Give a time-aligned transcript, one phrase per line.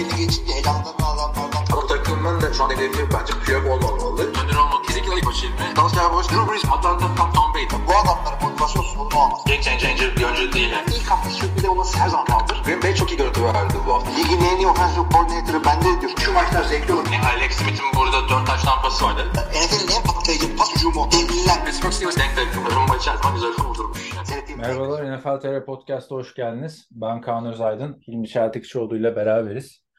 [0.00, 1.64] belli geçince elanlarını alanlardan.
[1.72, 4.22] Ama takımın da şu an hedefi bence Piyok olmamalı.
[4.22, 5.76] Önder olmak kesinlikle ilk başı ilmi.
[5.76, 7.76] Dalsya Boş, Drew Brees, Atlanta, Tom, Tom Brady.
[7.88, 9.40] Bu adamların motivasyon sorunu olmaz.
[9.46, 10.70] Game changer bir oyuncu değil.
[10.70, 10.84] Yani.
[10.96, 12.62] İlk hafta sürpriz olması her zaman kaldır.
[12.64, 14.10] Green Bay çok iyi görüntü verdi bu hafta.
[14.10, 16.12] Ligin en iyi offensive coordinator'ı bende diyor.
[16.24, 17.06] Şu maçlar zevkli olur.
[17.12, 19.22] Yani Alex Smith'in burada 4 taş tampası vardı.
[19.34, 21.08] NFL'in en patlayıcı pas hücumu.
[21.12, 21.64] Devliler.
[21.64, 22.74] Pittsburgh Steelers denk denk.
[22.76, 24.10] Rumba içer zaman güzel kurdurmuş.
[24.56, 26.88] Merhabalar NFL TR Podcast'a hoş geldiniz.
[26.90, 29.89] Ben Kaan Özaydın, Hilmi Çeltikçioğlu ile beraberiz.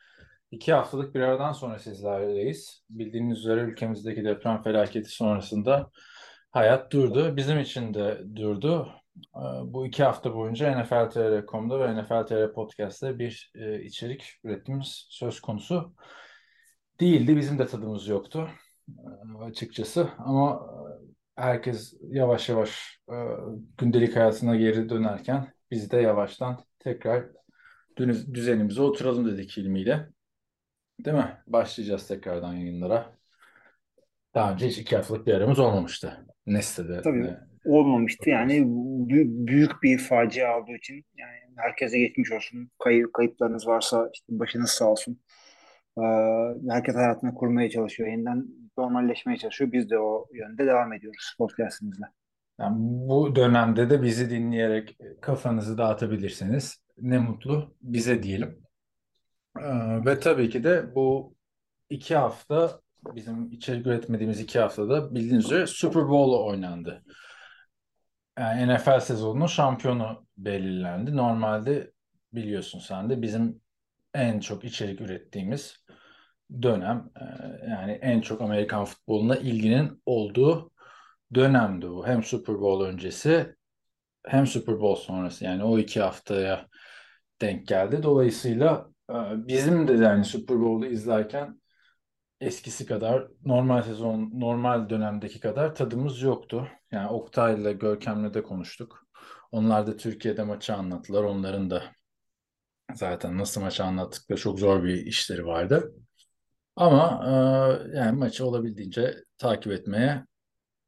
[0.52, 2.84] İki haftalık bir aradan sonra sizlerleyiz.
[2.90, 5.92] Bildiğiniz üzere ülkemizdeki deprem felaketi sonrasında
[6.52, 7.38] hayat durdu.
[7.38, 8.90] Bizim için de durdu.
[9.36, 15.40] Ee, Bu iki hafta boyunca NFL.tr.com'da ve NFL TR Podcast'ta bir e, içerik ürettiğimiz söz
[15.40, 15.94] konusu
[17.00, 17.38] değildi.
[17.38, 18.50] Bizim de tadımız yoktu
[18.90, 20.10] e, açıkçası.
[20.18, 20.68] Ama
[21.38, 23.00] e, herkes yavaş yavaş
[23.78, 27.26] gündelik hayatına geri dönerken biz de yavaştan tekrar
[27.98, 30.10] dü- düzenimize oturalım dedik ilmiyle.
[31.06, 31.38] Değil mi?
[31.48, 33.16] Başlayacağız tekrardan yayınlara.
[34.36, 36.26] Daha önce hiç iki haftalık bir aramız olmamıştı.
[36.46, 37.24] Ne sitede Tabii.
[37.24, 38.30] ne- olmamıştı.
[38.30, 38.58] Yani
[39.08, 42.72] bü- büyük bir facia olduğu için yani herkese geçmiş olsun.
[42.84, 45.20] Kay kayıplarınız varsa işte başınız sağ olsun.
[45.98, 46.02] Ee,
[46.70, 48.10] herkes hayatını kurmaya çalışıyor.
[48.10, 48.46] Yeniden
[48.78, 49.72] normalleşmeye çalışıyor.
[49.72, 52.06] Biz de o yönde devam ediyoruz podcastimizle.
[52.60, 56.84] Yani bu dönemde de bizi dinleyerek kafanızı dağıtabilirsiniz.
[56.98, 58.61] Ne mutlu bize diyelim.
[59.60, 61.36] Ee, ve tabii ki de bu
[61.90, 62.82] iki hafta
[63.16, 67.04] bizim içerik üretmediğimiz iki haftada bildiğiniz üzere Super Bowl oynandı.
[68.40, 71.18] Yani NFL sezonunun şampiyonu belirlendi.
[71.18, 71.92] Normalde
[72.34, 73.62] biliyorsun sen de bizim
[74.14, 75.86] en çok içerik ürettiğimiz
[76.62, 77.24] dönem e,
[77.70, 80.72] yani en çok Amerikan futboluna ilginin olduğu
[81.34, 82.08] dönemdi bu.
[82.08, 83.56] Hem Super Bowl öncesi
[84.28, 86.68] hem Super Bowl sonrası yani o iki haftaya
[87.42, 88.04] denk geldi.
[88.04, 88.91] Dolayısıyla
[89.48, 91.62] bizim de yani Super Bowl'u izlerken
[92.42, 96.68] eskisi kadar normal sezon, normal dönemdeki kadar tadımız yoktu.
[96.92, 99.08] Yani Oktay'la Görkem'le de konuştuk.
[99.52, 101.24] Onlar da Türkiye'de maçı anlattılar.
[101.24, 101.84] Onların da
[102.96, 105.94] zaten nasıl maçı anlattıkları çok zor bir işleri vardı.
[106.76, 107.32] Ama e,
[107.98, 110.26] yani maçı olabildiğince takip etmeye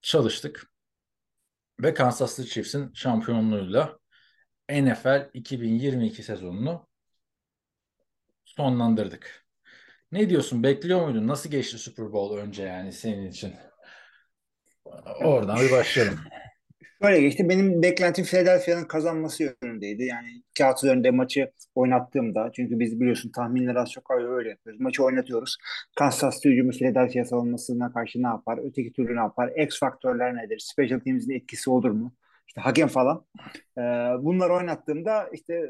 [0.01, 0.73] çalıştık.
[1.79, 3.97] Ve Kansas City Chiefs'in şampiyonluğuyla
[4.69, 6.87] NFL 2022 sezonunu
[8.57, 9.45] sonlandırdık.
[10.11, 10.63] Ne diyorsun?
[10.63, 11.27] Bekliyor muydun?
[11.27, 13.53] Nasıl geçti Super Bowl önce yani senin için?
[15.23, 16.19] Oradan bir başlayalım.
[17.01, 17.49] Şöyle geçti.
[17.49, 20.03] Benim beklentim Philadelphia'nın kazanması yönündeydi.
[20.03, 24.81] Yani kağıt üzerinde maçı oynattığımda çünkü biz biliyorsun tahminleri az çok öyle yapıyoruz.
[24.81, 25.57] Maçı oynatıyoruz.
[25.95, 28.59] Kansas City hücumu Philadelphia savunmasına karşı ne yapar?
[28.63, 29.51] Öteki türlü ne yapar?
[29.57, 30.59] X faktörler nedir?
[30.59, 32.13] Special teams'in etkisi olur mu?
[32.47, 33.25] İşte hakem falan.
[33.77, 33.81] Ee,
[34.19, 35.61] bunları oynattığımda işte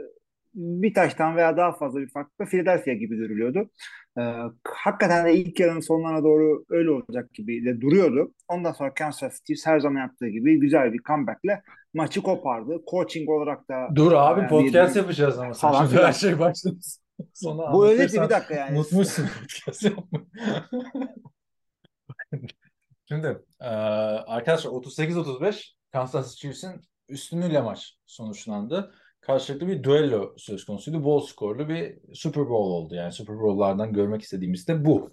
[0.56, 3.69] bir taştan veya daha fazla bir farkla Philadelphia gibi görülüyordu.
[4.18, 4.22] Ee,
[4.64, 8.34] hakikaten de ilk yarının sonlarına doğru öyle olacak gibi de duruyordu.
[8.47, 11.63] Ondan sonra Kansas City her zaman yaptığı gibi güzel bir comeback'le
[11.94, 12.81] maçı kopardı.
[12.92, 16.40] Coaching olarak da Dur abi yani podcast bir- yapacağız ama sen Falan şimdi her şey
[16.40, 16.75] başladı.
[17.34, 18.78] Sonra Bu öyle bir dakika yani.
[18.78, 20.22] Unutmuşsun podcast yapma.
[23.09, 28.94] Şimdi e, arkadaşlar 38-35 Kansas City Chiefs'in üstünlüğüyle maç sonuçlandı.
[29.26, 31.04] Karşılıklı bir duello söz konusuydu.
[31.04, 32.96] Bol skorlu bir Super Bowl oldu.
[32.96, 35.12] Yani Super Bowl'lardan görmek istediğimiz de bu.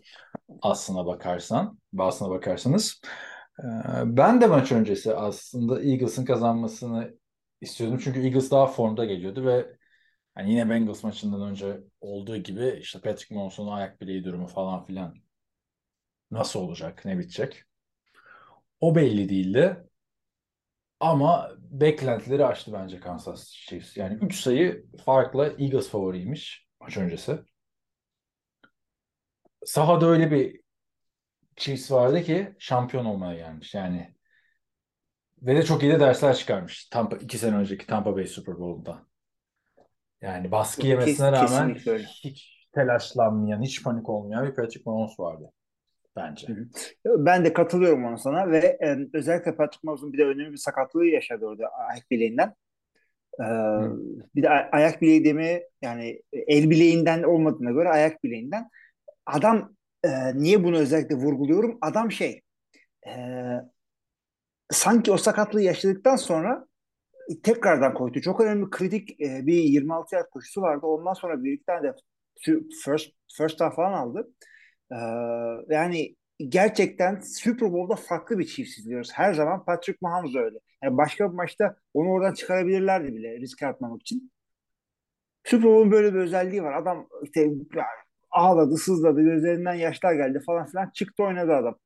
[0.62, 3.00] Aslına bakarsan, aslına bakarsanız.
[3.59, 3.65] E,
[4.04, 7.15] ben de maç öncesi aslında Eagles'ın kazanmasını
[7.60, 8.00] istiyordum.
[8.04, 9.66] Çünkü Eagles daha formda geliyordu ve
[10.38, 15.15] yani yine Bengals maçından önce olduğu gibi işte Patrick Mahomes'un ayak bileği durumu falan filan
[16.31, 17.65] nasıl olacak, ne bitecek?
[18.81, 19.89] O belli değildi.
[21.00, 23.96] Ama beklentileri aştı bence Kansas Chiefs.
[23.96, 27.38] Yani 3 sayı farkla Eagles favoriymiş maç öncesi.
[29.64, 30.60] Sahada öyle bir
[31.56, 33.74] Chiefs vardı ki şampiyon olmaya gelmiş.
[33.74, 34.14] Yani
[35.42, 36.88] ve de çok iyi de dersler çıkarmış.
[36.88, 39.06] Tampa 2 sene önceki Tampa Bay Super Bowl'da.
[40.20, 41.74] Yani baskı Kes- yemesine rağmen
[42.24, 45.53] hiç telaşlanmayan, hiç panik olmayan bir Patrick Mahomes vardı
[46.16, 46.47] bence.
[46.48, 47.27] Hı hı.
[47.27, 51.07] Ben de katılıyorum ona sana ve e, özellikle Patrick Mahomes'un bir de önemli bir sakatlığı
[51.07, 52.54] yaşadı orada ayak bileğinden.
[53.41, 53.45] Ee,
[54.34, 58.68] bir de ayak bileği demi yani el bileğinden olmadığına göre ayak bileğinden.
[59.27, 59.74] Adam
[60.04, 61.78] e, niye bunu özellikle vurguluyorum?
[61.80, 62.41] Adam şey
[63.06, 63.13] e,
[64.71, 66.66] sanki o sakatlığı yaşadıktan sonra
[67.42, 68.21] tekrardan koydu.
[68.21, 70.86] Çok önemli kritik e, bir 26 yard koşusu vardı.
[70.86, 71.95] Ondan sonra bir iki tane de
[72.84, 74.28] first, first down falan aldı.
[74.92, 74.97] Ee,
[75.75, 76.16] yani
[76.48, 79.10] gerçekten Super Bowl'da farklı bir Chiefs izliyoruz.
[79.15, 80.59] Her zaman Patrick Mahomes öyle.
[80.83, 84.33] Yani başka bir maçta onu oradan çıkarabilirlerdi bile riske atmamak için.
[85.45, 86.72] Super Bowl'un böyle bir özelliği var.
[86.72, 87.51] Adam işte
[88.31, 90.91] ağladı, sızladı, gözlerinden yaşlar geldi falan filan.
[90.91, 91.78] Çıktı oynadı adam.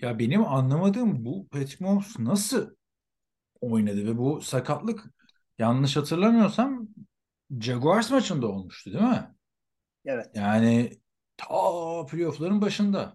[0.00, 2.74] Ya benim anlamadığım bu Patrick Mahomes nasıl
[3.60, 5.04] oynadı ve bu sakatlık
[5.58, 6.88] yanlış hatırlamıyorsam
[7.60, 9.34] Jaguars maçında olmuştu değil mi?
[10.04, 10.26] Evet.
[10.34, 10.90] Yani
[11.36, 13.14] ta playoff'ların başında.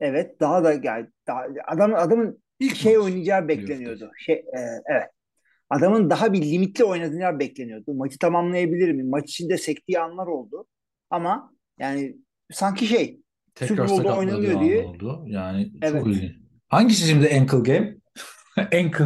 [0.00, 0.40] Evet.
[0.40, 3.04] Daha da yani daha, adam adamın İlk şey maç.
[3.04, 4.10] oynayacağı bekleniyordu.
[4.26, 5.10] Şey e, evet.
[5.70, 7.94] Adamın daha bir limitli oynayacağı bekleniyordu.
[7.94, 9.02] Maçı tamamlayabilir mi?
[9.04, 10.66] Maç içinde sektiği anlar oldu.
[11.10, 12.16] Ama yani
[12.52, 13.20] sanki şey
[13.54, 15.24] Tekrar Super Bowl'da oynanıyor an diye- oldu.
[15.26, 16.02] Yani Evet.
[16.02, 16.32] çok ilginç.
[16.68, 17.96] Hangisi şimdi ankle game?
[18.56, 19.04] ankle,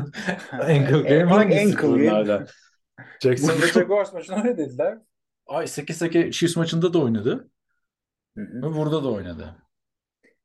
[0.52, 2.00] ankle game Ankle- hangisi ankle game.
[2.10, 2.46] bunlardan?
[3.22, 4.98] Jacksonville Jaguars maçında öyle dediler.
[5.46, 7.50] Ay 8-8 Chiefs maçında da oynadı.
[8.36, 8.58] Hı hı.
[8.58, 9.56] Ve burada da oynadı.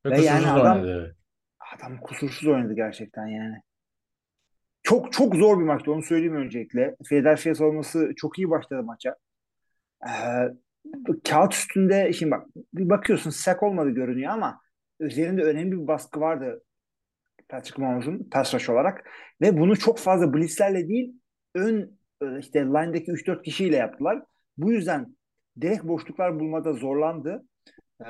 [0.06, 1.16] Ve, Ve kusursuz yani adam- oynadı.
[1.75, 3.62] Adam kusursuz oynadı gerçekten yani.
[4.84, 6.95] Çok çok zor bir maçtı onu söyleyeyim öncelikle.
[7.10, 9.16] Philadelphia savunması çok iyi başladı maça.
[10.07, 10.10] Ee,
[11.30, 14.62] kağıt üstünde şimdi bak bir bakıyorsun sack olmadı görünüyor ama
[15.00, 16.63] üzerinde önemli bir baskı vardı
[17.50, 19.10] Patrick Mahomes'un pass rush olarak
[19.42, 21.13] ve bunu çok fazla blitzlerle değil
[21.56, 24.24] ön e, işte line'daki 3-4 kişiyle yaptılar.
[24.57, 25.16] Bu yüzden
[25.62, 27.44] direkt boşluklar bulmada zorlandı.
[28.02, 28.06] Ee,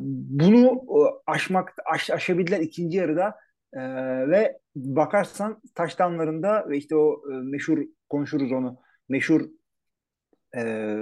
[0.00, 3.34] bunu e, aşmak aş, aşabildiler ikinci yarıda
[3.76, 3.80] Ee,
[4.30, 7.78] ve bakarsan taştanlarında ve işte o e, meşhur
[8.08, 8.78] konuşuruz onu
[9.08, 9.40] meşhur
[10.56, 10.96] e,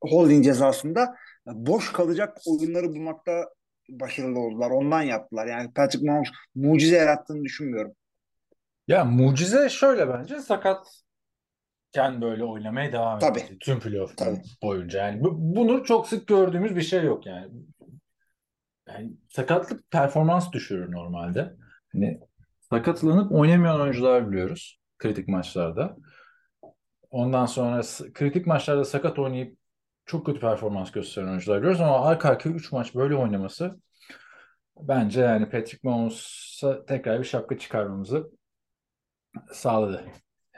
[0.00, 1.02] holding cezasında
[1.46, 3.48] e, boş kalacak oyunları bulmakta
[3.88, 4.70] başarılı oldular.
[4.70, 5.46] Ondan yaptılar.
[5.46, 7.92] Yani Patrick Mahomes mucize yarattığını düşünmüyorum.
[8.88, 10.40] Ya mucize şöyle bence
[11.94, 13.38] sakatken böyle oynamaya devam Tabii.
[13.38, 13.58] etti.
[13.60, 14.42] Tüm playoff Tabii.
[14.62, 15.06] boyunca.
[15.06, 17.50] Yani bu- bunu çok sık gördüğümüz bir şey yok yani.
[18.88, 21.54] Yani sakatlık performans düşürür normalde.
[21.92, 22.20] Hani
[22.60, 25.96] sakatlanıp oynamayan oyuncular biliyoruz kritik maçlarda.
[27.10, 27.80] Ondan sonra
[28.14, 29.58] kritik maçlarda sakat oynayıp
[30.06, 33.80] çok kötü performans gösteren oyuncular görüyoruz ama arka arkaya 3 maç böyle oynaması
[34.80, 38.30] bence yani Patrick Mahomes'a tekrar bir şapka çıkarmamızı
[39.52, 40.04] sağladı.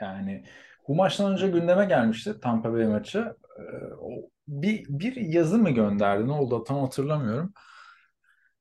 [0.01, 0.45] Yani
[0.87, 3.35] bu maçtan önce gündeme gelmişti Tampa Bay maçı.
[3.59, 3.63] Ee,
[4.47, 6.27] bir, bir yazı mı gönderdi?
[6.27, 7.53] Ne oldu tam hatırlamıyorum.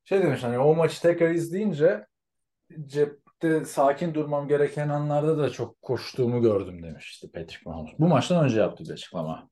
[0.05, 2.07] Şey demiş hani o maçı tekrar izleyince
[2.87, 7.93] cepte sakin durmam gereken anlarda da çok koştuğumu gördüm demişti Patrick Mahomes.
[7.99, 9.51] Bu maçtan önce yaptığı bir açıklama.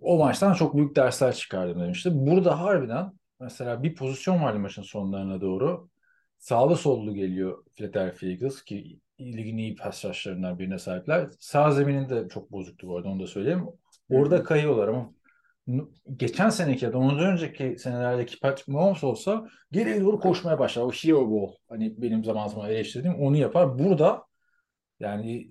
[0.00, 2.10] O maçtan çok büyük dersler çıkardım demişti.
[2.12, 5.88] Burada harbiden mesela bir pozisyon vardı maçın sonlarına doğru.
[6.38, 11.28] Sağlı sollu geliyor Philadelphia Eagles ki ligin iyi pas rushlarından birine sahipler.
[11.38, 13.66] Sağ zeminin de çok bozuktu bu arada onu da söyleyeyim.
[14.10, 15.12] Orada kayıyorlar ama
[16.16, 20.82] geçen seneki ya da ondan önceki senelerdeki Patrick Mahomes olsa geriye doğru koşmaya başlar.
[20.82, 23.78] O hero ball hani benim zaman zaman eleştirdiğim onu yapar.
[23.78, 24.22] Burada
[25.00, 25.50] yani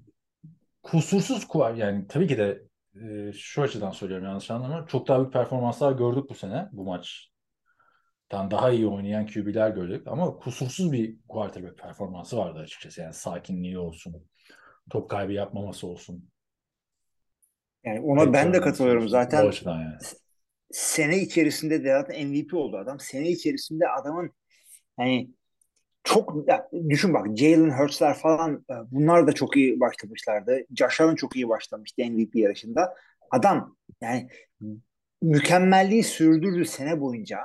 [0.84, 2.64] kusursuz kuvar yani tabii ki de
[3.02, 4.86] e, şu açıdan söylüyorum yanlış anlama.
[4.88, 7.33] Çok daha büyük performanslar gördük bu sene bu maçtan
[8.32, 13.02] daha iyi oynayan QB'ler gördük ama kusursuz bir quarterback performansı vardı açıkçası.
[13.02, 14.28] Yani sakinliği olsun,
[14.90, 16.30] top kaybı yapmaması olsun.
[17.84, 19.48] Yani ona ben de katılıyorum O zaten.
[19.48, 19.98] açıdan yani.
[20.72, 23.00] Sene içerisinde de zaten MVP oldu adam.
[23.00, 24.32] Sene içerisinde adamın
[24.98, 25.30] hani
[26.04, 26.36] çok
[26.90, 30.60] düşün bak Jalen Hurts'lar falan e, bunlar da çok iyi başlamışlardı.
[30.78, 32.96] Josh Allen çok iyi başlamıştı MVP yarışında.
[33.32, 34.30] Adam yani
[35.22, 37.40] mükemmelliği sürdürdü sene boyunca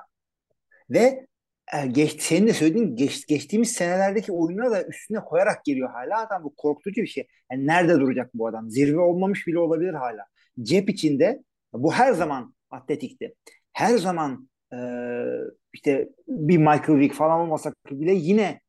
[0.90, 1.26] ve
[1.74, 6.44] e, geç, senin de söylediğin geç, geçtiğimiz senelerdeki oyununa da üstüne koyarak geliyor hala adam
[6.44, 7.26] bu korkutucu bir şey.
[7.52, 8.70] Yani nerede duracak bu adam?
[8.70, 10.24] Zirve olmamış bile olabilir hala.
[10.62, 11.42] Cep içinde
[11.72, 13.34] bu her zaman atletikti.
[13.72, 14.78] Her zaman e,
[15.72, 18.60] işte bir Michael Vick falan olmasa bile yine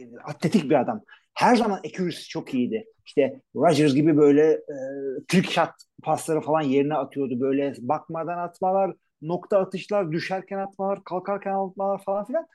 [0.00, 1.02] e, atletik bir adam.
[1.34, 2.84] Her zaman accuracy çok iyiydi.
[3.06, 4.76] İşte Rodgers gibi böyle e,
[5.28, 5.70] trick shot
[6.02, 7.40] pasları falan yerine atıyordu.
[7.40, 12.46] Böyle bakmadan atmalar, nokta atışlar, düşerken atmalar, kalkarken atmalar falan filan.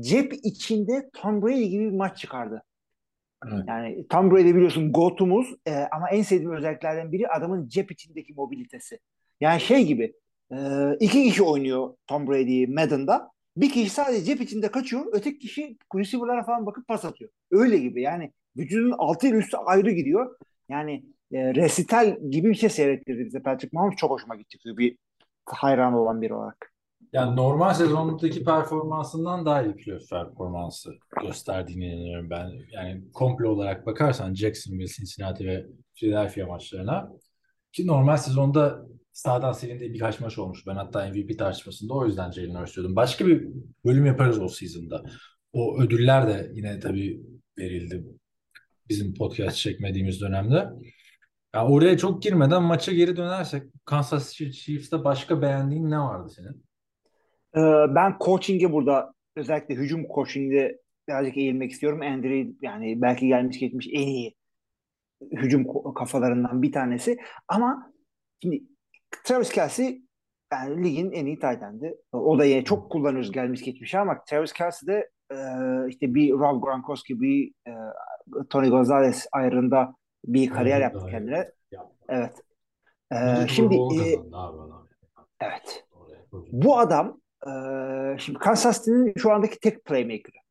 [0.00, 2.62] Cep içinde Tom Brady gibi bir maç çıkardı.
[3.52, 3.64] Evet.
[3.68, 8.98] Yani Tom Brady biliyorsun GOAT'umuz e, ama en sevdiğim özelliklerden biri adamın cep içindeki mobilitesi.
[9.40, 10.14] Yani şey gibi
[10.52, 10.56] e,
[11.00, 13.30] iki kişi oynuyor Tom Brady Madden'da.
[13.56, 15.06] Bir kişi sadece cep içinde kaçıyor.
[15.12, 17.30] Öteki kişi receiver'lara falan bakıp pas atıyor.
[17.50, 20.36] Öyle gibi yani vücudun altı ile üstü ayrı gidiyor.
[20.68, 23.96] Yani e, resital gibi bir şey seyrettirdi bize Patrick Mahomes.
[23.96, 24.96] Çok hoşuma gitti bir
[25.46, 26.72] hayran olan biri olarak.
[27.12, 32.50] Yani normal sezondaki performansından daha iyi playoff performansı gösterdiğine inanıyorum ben.
[32.72, 37.12] Yani komple olarak bakarsan Jacksonville, Cincinnati ve Philadelphia maçlarına
[37.72, 40.66] ki normal sezonda sağdan silindiği birkaç maç olmuş.
[40.66, 42.96] Ben hatta MVP tartışmasında o yüzden Jalen Hurts diyordum.
[42.96, 43.48] Başka bir
[43.84, 45.02] bölüm yaparız o season'da.
[45.52, 47.20] O ödüller de yine tabii
[47.58, 48.04] verildi
[48.88, 50.68] bizim podcast çekmediğimiz dönemde.
[51.54, 56.64] Ya oraya çok girmeden maça geri dönersek Kansas City Chiefs'te başka beğendiğin ne vardı senin?
[57.56, 60.78] Ee, ben coaching'e burada özellikle hücum coaching'de
[61.08, 62.00] birazcık eğilmek istiyorum.
[62.02, 64.34] Andre yani belki gelmiş geçmiş en iyi
[65.32, 67.18] hücum kafalarından bir tanesi.
[67.48, 67.92] Ama
[68.42, 68.62] şimdi
[69.24, 69.98] Travis Kelce
[70.52, 71.96] yani ligin en iyi tight end'i.
[72.12, 75.36] O da yine çok kullanıyoruz gelmiş geçmiş ama Travis Kelce de e,
[75.88, 77.72] işte bir Rob Gronkowski, bir e,
[78.50, 79.94] Tony Gonzalez ayrında
[80.24, 81.50] bir kariyer Evet, yaptı kendine.
[81.70, 81.96] yaptı.
[82.08, 82.42] Evet.
[83.12, 84.18] Ee, şimdi e,
[85.40, 85.84] evet.
[86.32, 87.50] Bu adam e,
[88.18, 90.42] şimdi Kansas City'nin şu andaki tek playmaker'ı.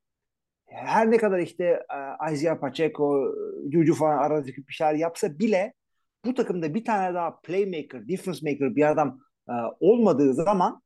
[0.66, 3.34] Her ne kadar işte e, Isaiah Pacheco,
[3.72, 5.74] Juju falan arada bir şeyler yapsa bile
[6.26, 10.82] bu takımda bir tane daha playmaker, difference maker bir adam e, olmadığı zaman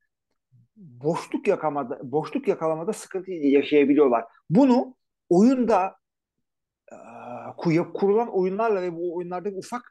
[0.76, 4.24] boşluk yakamada, boşluk yakalamada sıkıntı yaşayabiliyorlar.
[4.50, 4.94] Bunu
[5.28, 6.05] oyunda e,
[7.94, 9.82] kurulan oyunlarla ve bu oyunlardaki ufak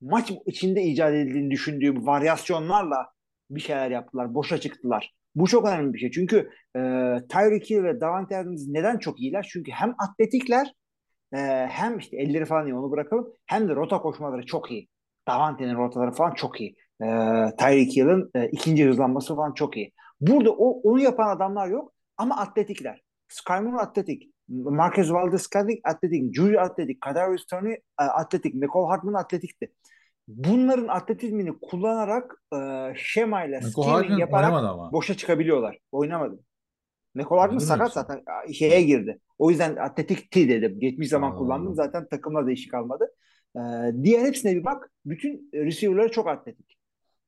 [0.00, 3.06] maç içinde icat edildiğini düşündüğüm varyasyonlarla
[3.50, 4.34] bir şeyler yaptılar.
[4.34, 5.14] Boşa çıktılar.
[5.34, 6.10] Bu çok önemli bir şey.
[6.10, 6.36] Çünkü
[6.76, 6.80] e,
[7.28, 9.48] Tyreek Hill ve Davante Adams neden çok iyiler?
[9.52, 10.72] Çünkü hem atletikler
[11.34, 11.38] e,
[11.70, 14.88] hem işte elleri falan iyi onu bırakalım hem de rota koşmaları çok iyi.
[15.28, 16.76] Davante'nin rotaları falan çok iyi.
[17.02, 17.06] E,
[17.58, 19.92] Tyreek Hill'in e, ikinci hızlanması falan çok iyi.
[20.20, 23.02] Burada o, onu yapan adamlar yok ama atletikler.
[23.28, 24.32] Sky atletik.
[24.48, 26.34] Marquez Valdez-Scantling atletik.
[26.34, 27.00] Juju atletik.
[27.00, 28.54] Kadarius Toney e, atletik.
[28.54, 29.72] Nicole Hartman atletikti.
[30.28, 35.78] Bunların atletizmini kullanarak e, şemayla, Michael scheming yaparak boşa çıkabiliyorlar.
[35.92, 36.38] Oynamadı.
[37.14, 38.22] Nicole Hartman sakat zaten
[38.52, 39.18] şeye girdi.
[39.38, 40.80] O yüzden atletikti dedim.
[40.80, 41.34] Geçmiş zaman Aa.
[41.34, 41.74] kullandım.
[41.74, 43.12] Zaten takımla da işi kalmadı.
[43.56, 43.60] E,
[44.02, 44.90] diğer hepsine bir bak.
[45.04, 46.78] Bütün receiver'ları çok atletik.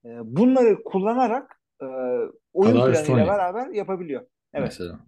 [0.04, 1.86] E, bunları kullanarak e,
[2.52, 4.22] oyun planıyla beraber yapabiliyor.
[4.54, 4.66] Evet.
[4.68, 4.98] Mesela.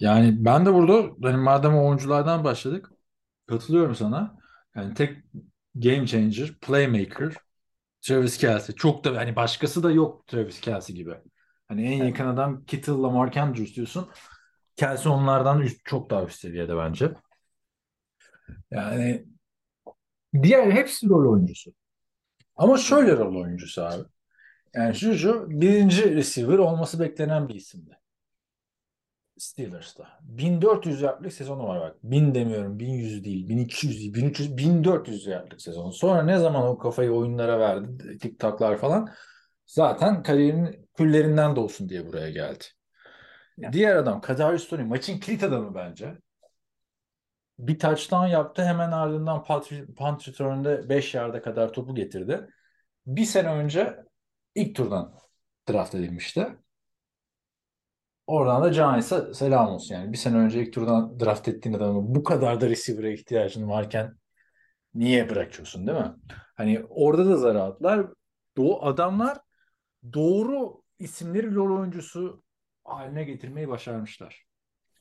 [0.00, 2.90] Yani ben de burada hani madem oyunculardan başladık
[3.46, 4.38] katılıyorum sana.
[4.76, 5.24] Yani tek
[5.74, 7.34] game changer, playmaker
[8.02, 8.72] Travis Kelce.
[8.72, 11.14] Çok da hani başkası da yok Travis Kelce gibi.
[11.68, 14.08] Hani en yakın adam Kittle'la Mark Andrews diyorsun.
[14.76, 17.12] Kelce onlardan üst, çok daha üst seviyede bence.
[18.70, 19.26] Yani
[20.42, 21.74] diğer hepsi rol oyuncusu.
[22.56, 24.04] Ama şöyle rol oyuncusu abi.
[24.74, 27.98] Yani Juju birinci receiver olması beklenen bir isimdi.
[29.38, 30.08] Steelers'ta.
[30.22, 31.96] 1400 yardlık sezonu var bak.
[32.02, 32.78] 1000 demiyorum.
[32.78, 33.48] 1100 değil.
[33.48, 34.14] 1200 değil.
[34.14, 35.92] 1300, 1400 yardlık sezonu.
[35.92, 38.18] Sonra ne zaman o kafayı oyunlara verdi.
[38.18, 39.08] TikTok'lar falan.
[39.66, 42.64] Zaten kariyerinin küllerinden doğsun diye buraya geldi.
[43.58, 43.72] Ya.
[43.72, 46.18] Diğer adam Kadarius Toney maçın kilit adamı bence.
[47.58, 48.64] Bir touchdown yaptı.
[48.64, 52.46] Hemen ardından punt, punt return'de 5 yarda kadar topu getirdi.
[53.06, 53.96] Bir sene önce
[54.54, 55.14] ilk turdan
[55.70, 56.48] draft edilmişti.
[58.26, 60.12] Oradan da Giants'a selam olsun yani.
[60.12, 64.14] Bir sene önce ilk turdan draft ettiğin adamı bu kadar da receiver'a ihtiyacın varken
[64.94, 66.12] niye bırakıyorsun değil mi?
[66.56, 68.06] Hani orada da zar attılar.
[68.58, 69.38] O adamlar
[70.12, 72.42] doğru isimleri rol oyuncusu
[72.84, 74.44] haline getirmeyi başarmışlar.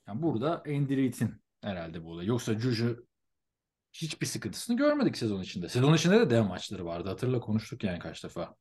[0.08, 2.25] Yani burada Andy Reid'in herhalde bu olay.
[2.25, 3.06] Yoksa Juju
[3.94, 5.70] hiçbir sıkıntısını görmedik sezon içinde.
[5.70, 7.10] Sezon içinde de dev maçları vardı.
[7.10, 8.56] Hatırla konuştuk yani kaç defa.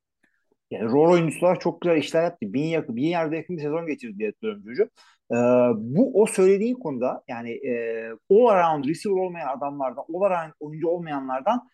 [0.73, 2.53] Yani rol oyuncular çok güzel işler yaptı.
[2.53, 4.83] Bin, yakın, bin yerde yakın bir sezon geçirdi diye hatırlıyorum Cucu.
[5.31, 5.37] Ee,
[5.77, 11.69] bu o söylediğin konuda yani e, all around receiver olmayan adamlardan, all around oyuncu olmayanlardan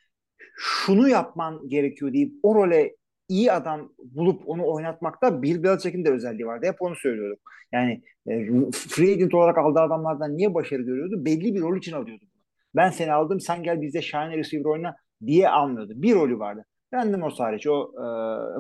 [0.57, 2.97] şunu yapman gerekiyor deyip o role
[3.29, 6.67] iyi adam bulup onu oynatmakta Bill Belichick'in de özelliği vardı.
[6.67, 7.41] Hep onu söylüyorduk.
[7.73, 8.33] Yani e,
[8.73, 11.25] free agent olarak aldığı adamlardan niye başarı görüyordu?
[11.25, 12.25] Belli bir rol için alıyordu.
[12.77, 15.93] Ben seni aldım sen gel bizde shine receiver oyna diye almıyordu.
[15.97, 16.65] Bir rolü vardı.
[16.95, 18.03] Random hariç o e,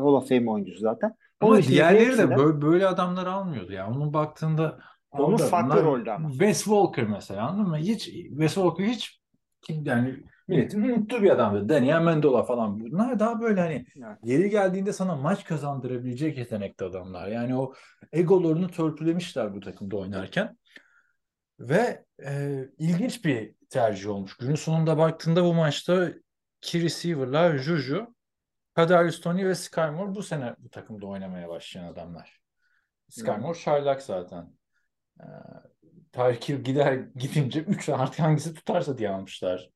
[0.00, 1.14] Hall of Fame oyuncusu zaten.
[1.40, 3.90] Ama Onun diğerleri de böyle, böyle adamları almıyordu ya.
[3.90, 4.78] Onun baktığında
[5.11, 6.30] Onun farklı Bunlar- rolde ama.
[6.30, 7.76] Wes Walker mesela anladın mı?
[7.78, 9.20] Hiç Wes Walker hiç
[9.62, 11.68] kim yani milletin unuttuğu bir adamdı.
[11.68, 12.80] Daniel Mendola falan.
[12.80, 14.18] Bunlar daha böyle hani Evet.
[14.25, 17.28] yeri geldiğinde sana maç kazandırabilecek yetenekli adamlar.
[17.28, 17.73] Yani o
[18.12, 20.56] egolarını törpülemişler bu takımda oynarken.
[21.61, 24.37] Ve e, ilginç bir tercih olmuş.
[24.37, 26.08] Günün sonunda baktığında bu maçta
[26.62, 28.14] iki receiver'lar Juju,
[28.78, 32.40] Kadarius Toney ve Sky Moore bu sene bu takımda oynamaya başlayan adamlar.
[33.08, 33.30] Sky.
[33.30, 34.52] Moore çaylak zaten.
[35.20, 35.25] Ee,
[36.12, 39.70] Tyreek Hill gider gidince 3 artık hangisi tutarsa diye almışlar.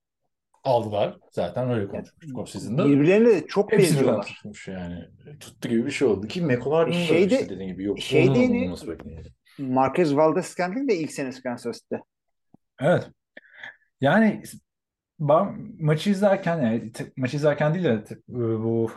[0.64, 1.18] Aldılar.
[1.30, 2.85] Zaten öyle konuşmuştuk o season'da.
[2.88, 4.26] Birbirlerine çok Hepsi benziyorlar.
[4.26, 5.09] tutmuş yani.
[5.40, 6.40] Tuttu gibi bir şey oldu ki
[6.88, 7.99] da Şeyde- işte dediğin gibi yok.
[8.00, 8.75] şeyde yeni-.
[9.59, 12.00] Marquez Valdez-Scantling de ilk senesi Kansas City'de.
[12.80, 13.11] Evet.
[14.00, 14.42] Yani
[15.29, 18.91] ben maçı izlerken yani t- maçı izlerken değil de t- bu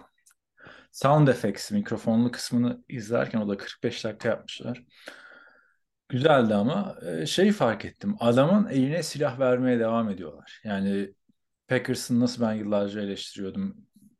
[0.92, 4.84] sound effects mikrofonlu kısmını izlerken o da 45 dakika yapmışlar.
[6.10, 8.16] Güzeldi ama e, şeyi fark ettim.
[8.20, 10.62] Adamın eline silah vermeye devam ediyorlar.
[10.64, 11.14] Yani
[11.68, 13.76] Packers'ın nasıl ben yıllarca eleştiriyordum.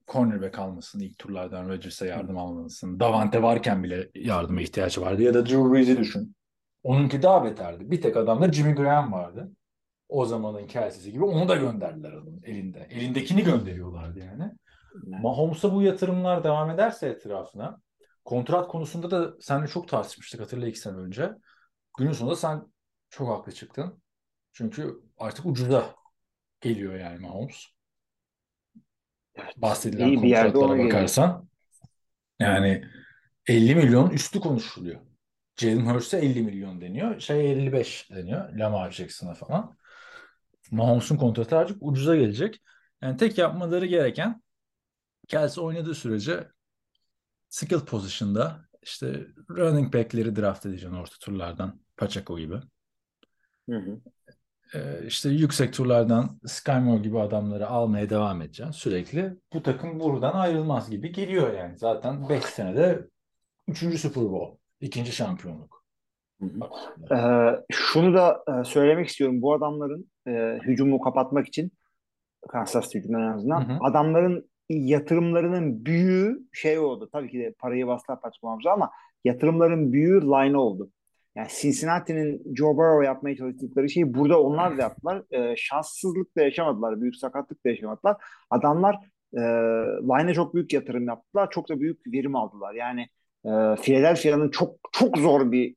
[0.08, 3.00] cornerback almasını ilk turlardan Rodgers'a yardım almasını.
[3.00, 5.22] Davante varken bile yardıma ihtiyacı vardı.
[5.22, 6.36] Ya da Drew Brees'i düşün.
[6.84, 7.92] Onunki daha beterdi.
[7.92, 9.52] Bir tek adamda Jimmy Graham vardı.
[10.10, 11.24] O zamanın Kelsey'si gibi.
[11.24, 12.88] Onu da gönderdiler adamın elinde.
[12.90, 14.52] Elindekini gönderiyorlardı yani.
[15.04, 17.82] Mahomes'a bu yatırımlar devam ederse etrafına
[18.26, 21.32] kontrat konusunda da seninle çok tartışmıştık hatırla iki sene önce.
[21.98, 22.64] Günün sonunda sen
[23.10, 24.02] çok haklı çıktın.
[24.54, 25.96] Çünkü artık ucuza
[26.62, 27.66] geliyor yani Mahomes.
[29.58, 31.50] Bahsedilen İyi bir yerde ona bakarsan.
[32.40, 32.86] Yani
[33.48, 35.02] 50 milyon üstü konuşuluyor.
[35.56, 37.20] Jalen Hurts'e 50 milyon deniyor.
[37.20, 38.54] Şey 55 deniyor.
[38.54, 39.78] Lamar Jackson'a falan.
[40.72, 42.62] Mahomes'un kontratı artık ucuza gelecek.
[43.02, 44.42] Yani tek yapmaları gereken
[45.28, 46.48] Kelsey oynadığı sürece
[47.50, 51.80] skill position'da işte running back'leri draft edeceksin orta turlardan.
[51.98, 52.56] Pacheco gibi.
[53.70, 54.00] Hı hı.
[54.74, 59.38] Ee, işte yüksek turlardan Skymore gibi adamları almaya devam edeceksin sürekli.
[59.54, 61.78] Bu takım buradan ayrılmaz gibi geliyor yani.
[61.78, 63.08] Zaten 5 senede
[63.68, 64.00] 3.
[64.00, 64.58] Super Bowl.
[64.82, 65.86] ikinci şampiyonluk.
[66.42, 67.16] Hı hı.
[67.16, 69.42] Ee, şunu da e, söylemek istiyorum.
[69.42, 71.72] Bu adamların e, hücumu kapatmak için
[72.50, 73.78] Kansas hücumunun en azından Hı hı.
[73.82, 77.10] adamların yatırımlarının büyüğü şey oldu.
[77.12, 78.92] Tabii ki de parayı bastılar Patrick Mahomes'a ama
[79.24, 80.90] yatırımların büyüğü line oldu.
[81.36, 85.24] Yani Cincinnati'nin Joe Burrow yapmaya çalıştıkları şeyi burada onlar da yaptılar.
[85.32, 87.02] E, şanssızlık da yaşamadılar.
[87.02, 88.18] Büyük sakatlık da yaşamadılar.
[88.50, 88.96] Adamlar
[89.34, 89.42] e,
[90.02, 91.50] line'e çok büyük yatırım yaptılar.
[91.52, 92.74] Çok da büyük verim aldılar.
[92.74, 93.02] Yani
[93.46, 93.52] e,
[93.82, 95.76] Philadelphia'nın çok çok zor bir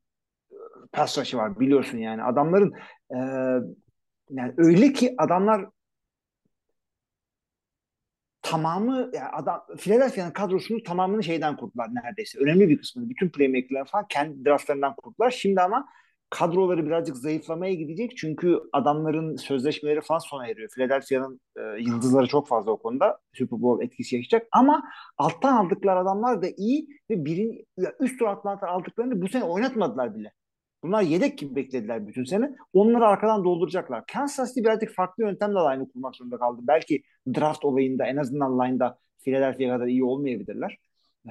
[0.92, 2.22] pass rush'ı var biliyorsun yani.
[2.22, 2.72] Adamların
[3.10, 3.18] e,
[4.30, 5.66] yani öyle ki adamlar
[8.42, 12.38] tamamı yani adam Philadelphia'nın kadrosunu tamamını şeyden kurdular neredeyse.
[12.38, 15.30] Önemli bir kısmını bütün playmaker'lar falan kendi draftlarından kurdular.
[15.30, 15.88] Şimdi ama
[16.30, 20.68] kadroları birazcık zayıflamaya gidecek çünkü adamların sözleşmeleri falan sona eriyor.
[20.68, 24.82] Philadelphia'nın e, yıldızları çok fazla o konuda Super Bowl etkisi yaşayacak ama
[25.18, 30.14] alttan aldıkları adamlar da iyi ve birin ya üst tur atlanlar aldıklarını bu sene oynatmadılar
[30.14, 30.32] bile.
[30.82, 32.54] Bunlar yedek gibi beklediler bütün sene.
[32.72, 34.04] Onları arkadan dolduracaklar.
[34.06, 36.60] Kansas City birazcık farklı yöntemle line'ı kurmak zorunda kaldı.
[36.62, 37.02] Belki
[37.34, 40.78] draft olayında en azından line'da Philadelphia kadar iyi olmayabilirler.
[41.26, 41.30] Ee,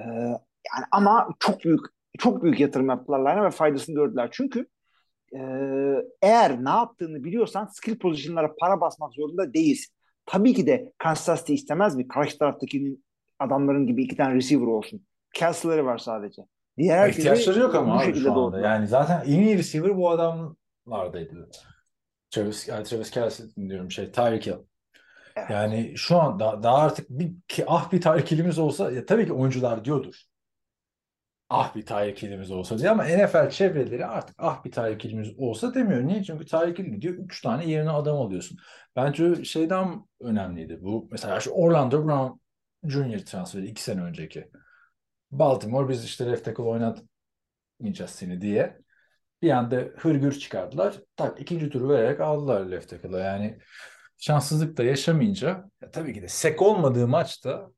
[0.74, 1.80] yani ama çok büyük
[2.18, 4.28] çok büyük yatırım yaptılar line'a ve faydasını gördüler.
[4.32, 4.66] Çünkü
[5.34, 5.40] e,
[6.22, 9.94] eğer ne yaptığını biliyorsan skill pozisyonlara para basmak zorunda değilsin.
[10.26, 12.08] Tabii ki de Kansas City istemez mi?
[12.08, 12.98] Karşı taraftaki
[13.38, 15.06] adamların gibi iki tane receiver olsun.
[15.34, 16.42] Kelsey'leri var sadece.
[16.78, 18.34] Diğer İhtiyaçları yok ama abi şu anda.
[18.40, 18.62] doğdular.
[18.62, 21.48] Yani zaten en iyi receiver bu adamlardaydı.
[22.30, 24.52] Travis, Travis Kelce diyorum şey Tyreek Hill.
[25.36, 25.50] Evet.
[25.50, 29.26] Yani şu an daha, daha artık bir ki ah bir Tyreek Hill'imiz olsa ya tabii
[29.26, 30.14] ki oyuncular diyordur.
[31.50, 35.74] Ah bir Tyreek Hill'imiz olsa diye ama NFL çevreleri artık ah bir Tyreek Hill'imiz olsa
[35.74, 36.06] demiyor.
[36.06, 36.24] Niye?
[36.24, 38.58] Çünkü Tyreek Hill gidiyor 3 tane yerine adam alıyorsun.
[38.96, 41.08] Bence şeyden önemliydi bu.
[41.10, 42.38] Mesela şu Orlando Brown
[42.88, 43.18] Jr.
[43.24, 44.50] transferi 2 sene önceki.
[45.30, 48.78] Baltimore biz işte left tackle oynatmayacağız seni diye
[49.42, 51.00] bir anda hırgür çıkardılar.
[51.16, 53.20] Tak ikinci turu vererek aldılar left tackle'a.
[53.20, 53.58] Yani
[54.18, 57.70] şanssızlık da yaşamayınca ya tabii ki de sek olmadığı maçta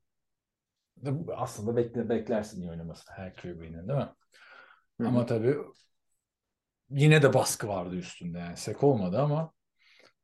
[1.36, 4.08] aslında bekle, beklersin iyi oynamasını her QB'nin değil mi?
[5.00, 5.08] Hı.
[5.08, 5.56] Ama tabii
[6.90, 9.52] yine de baskı vardı üstünde yani sek olmadı ama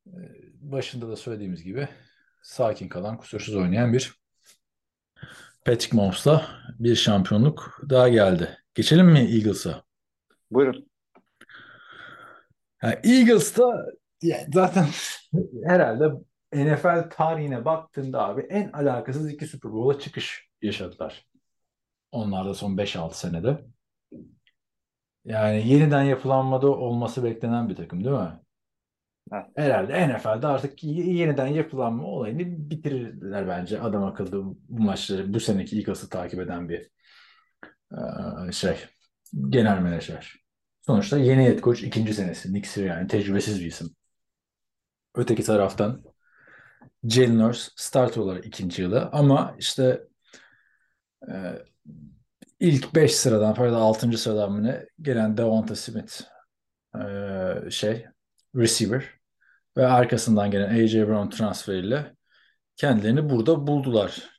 [0.07, 0.13] e,
[0.55, 1.89] başında da söylediğimiz gibi
[2.43, 4.15] sakin kalan kusursuz oynayan bir
[5.67, 6.47] Patrick Mahomes'la
[6.79, 8.59] bir şampiyonluk daha geldi.
[8.75, 9.83] Geçelim mi Eagles'a?
[10.51, 10.91] Buyurun.
[12.83, 13.87] Yani Eagles'ta
[14.23, 14.87] yani zaten
[15.65, 16.11] herhalde
[16.53, 21.27] NFL tarihine baktığında abi en alakasız iki Super Bowl'a çıkış yaşadılar.
[22.13, 23.65] Onlar da son 5-6 senede.
[25.25, 28.41] Yani yeniden yapılanmada olması beklenen bir takım değil mi?
[29.33, 29.45] Evet.
[29.57, 36.09] Herhalde NFL'de artık yeniden yapılanma olayını bitirirler bence adam akıllı bu maçları bu seneki Eagles'ı
[36.09, 36.91] takip eden bir
[38.53, 38.77] şey
[39.49, 40.37] genel menajer.
[40.81, 42.55] Sonuçta yeni head coach ikinci senesi.
[42.55, 43.91] Nick Sirianni tecrübesiz bir isim.
[45.15, 46.03] Öteki taraftan
[47.05, 50.03] Jalen Hurts starter olarak ikinci yılı ama işte
[52.61, 54.19] ilk 5 sıradan pardon 6.
[54.19, 56.23] sıradan mı ne gelen Devonta Smith
[57.71, 58.07] şey
[58.57, 59.16] receiver
[59.77, 62.15] ve arkasından gelen AJ Brown transferiyle
[62.77, 64.37] kendilerini burada buldular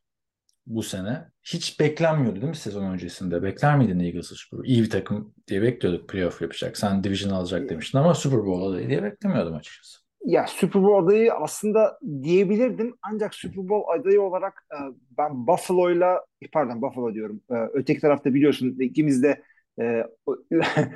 [0.65, 1.25] bu sene.
[1.43, 3.43] Hiç beklenmiyordu değil mi sezon öncesinde?
[3.43, 4.69] Bekler miydin Eagles'ı Super Bowl?
[4.69, 6.77] İyi bir takım diye bekliyorduk playoff yapacak.
[6.77, 9.97] Sen division alacak demiştin ama Super Bowl adayı diye beklemiyordum açıkçası.
[10.25, 14.77] Ya Super Bowl adayı aslında diyebilirdim ancak Super Bowl adayı olarak e,
[15.17, 17.41] ben Buffalo'yla pardon Buffalo diyorum.
[17.51, 19.43] E, öteki tarafta biliyorsun ikimiz de
[19.81, 20.03] e,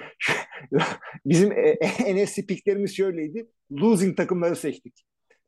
[1.25, 1.77] bizim e,
[2.15, 3.47] NFC picklerimiz şöyleydi.
[3.71, 5.05] Losing takımları seçtik.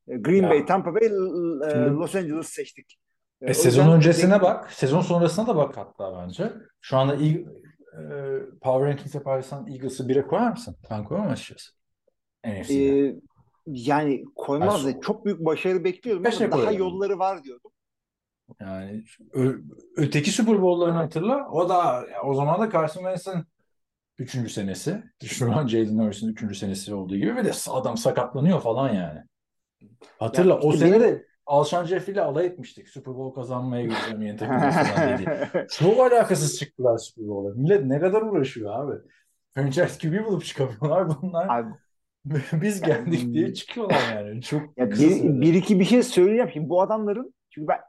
[0.07, 0.49] E, Green Ya.
[0.49, 1.09] Bay, Tampa Bay, e,
[1.89, 2.99] Los Angeles seçtik.
[3.41, 4.43] E, E, o sezon öncesine zevkli.
[4.43, 4.71] bak.
[4.71, 6.51] Sezon sonrasına da bak hatta bence.
[6.81, 7.45] Şu anda e,
[8.61, 10.75] Power Rankings yaparsan Eagles'ı bire koyar mısın?
[10.91, 11.71] Ben koyamam açıkçası.
[12.45, 13.07] NFC'de.
[13.07, 13.15] Ee,
[13.65, 17.71] yani koymaz da çok büyük başarı bekliyordum Beşe ama daha yolları var diyordum.
[18.59, 19.03] Yani
[19.97, 21.49] öteki Super Bowl'larını hatırla.
[21.49, 23.45] O da o zaman da Carson Wentz'in
[24.17, 25.03] üçüncü senesi.
[25.23, 29.19] Şu an Jalen Hurts'ın üçüncü senesi olduğu gibi bir de adam sakatlanıyor falan yani.
[30.19, 32.89] Hatırla Ya o sene de Alshon Jeffrey ile alay etmiştik.
[32.89, 35.67] Super Bowl kazanmaya gideceğim yeni falan dedi.
[35.69, 37.53] Çok alakasız çıktılar Super Bowl'a.
[37.55, 39.01] Millet ne kadar uğraşıyor abi.
[39.55, 41.59] Franchise QB bulup çıkamıyorlar bunlar.
[41.59, 41.69] Abi,
[42.53, 44.41] Biz geldik diye çıkıyorlar yani.
[44.41, 46.49] Çok ya bir, bir iki bir şey söyleyeyim.
[46.53, 47.79] Şimdi bu adamların çünkü ben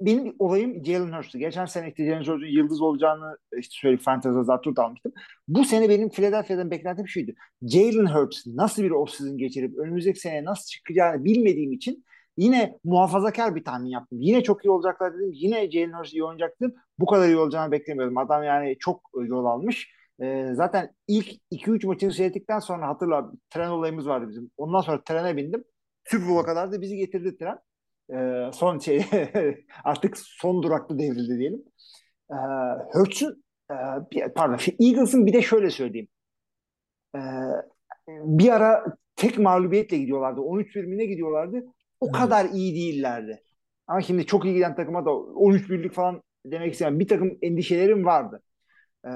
[0.00, 1.38] benim olayım Jalen Hurts'tu.
[1.38, 5.12] Geçen sene işte Jalen Hurts'un yıldız olacağını işte söyleyip Fantasy'da zaten almıştım.
[5.48, 7.32] Bu sene benim Philadelphia'dan beklentim şuydu.
[7.62, 12.04] Jalen Hurts nasıl bir offseason geçirip önümüzdeki sene nasıl çıkacağını bilmediğim için
[12.36, 14.20] yine muhafazakar bir tahmin yaptım.
[14.20, 15.30] Yine çok iyi olacaklar dedim.
[15.32, 16.74] Yine Jalen Hurts iyi oynayacak dedim.
[16.98, 18.18] Bu kadar iyi olacağını beklemiyordum.
[18.18, 19.94] Adam yani çok yol almış.
[20.22, 24.50] Ee, zaten ilk 2-3 maçını seyrettikten sonra hatırla tren olayımız vardı bizim.
[24.56, 25.64] Ondan sonra trene bindim.
[26.04, 27.58] Super Bowl'a kadar da bizi getirdi tren.
[28.10, 29.04] Ee, son şey
[29.84, 31.62] artık son durakta devrildi diyelim.
[32.32, 32.34] Ee,
[32.92, 33.44] Hurts'un
[34.16, 36.08] e, pardon Eagles'ın bir de şöyle söyleyeyim.
[37.16, 37.18] Ee,
[38.08, 38.84] bir ara
[39.16, 40.40] tek mağlubiyetle gidiyorlardı.
[40.40, 41.64] 13 birine gidiyorlardı.
[42.00, 42.16] O Evet.
[42.16, 43.42] kadar iyi değillerdi.
[43.86, 47.00] Ama şimdi çok iyi giden takıma da 13 birlik falan demek istemem.
[47.00, 48.42] Bir takım endişelerim vardı.
[49.06, 49.10] Ee,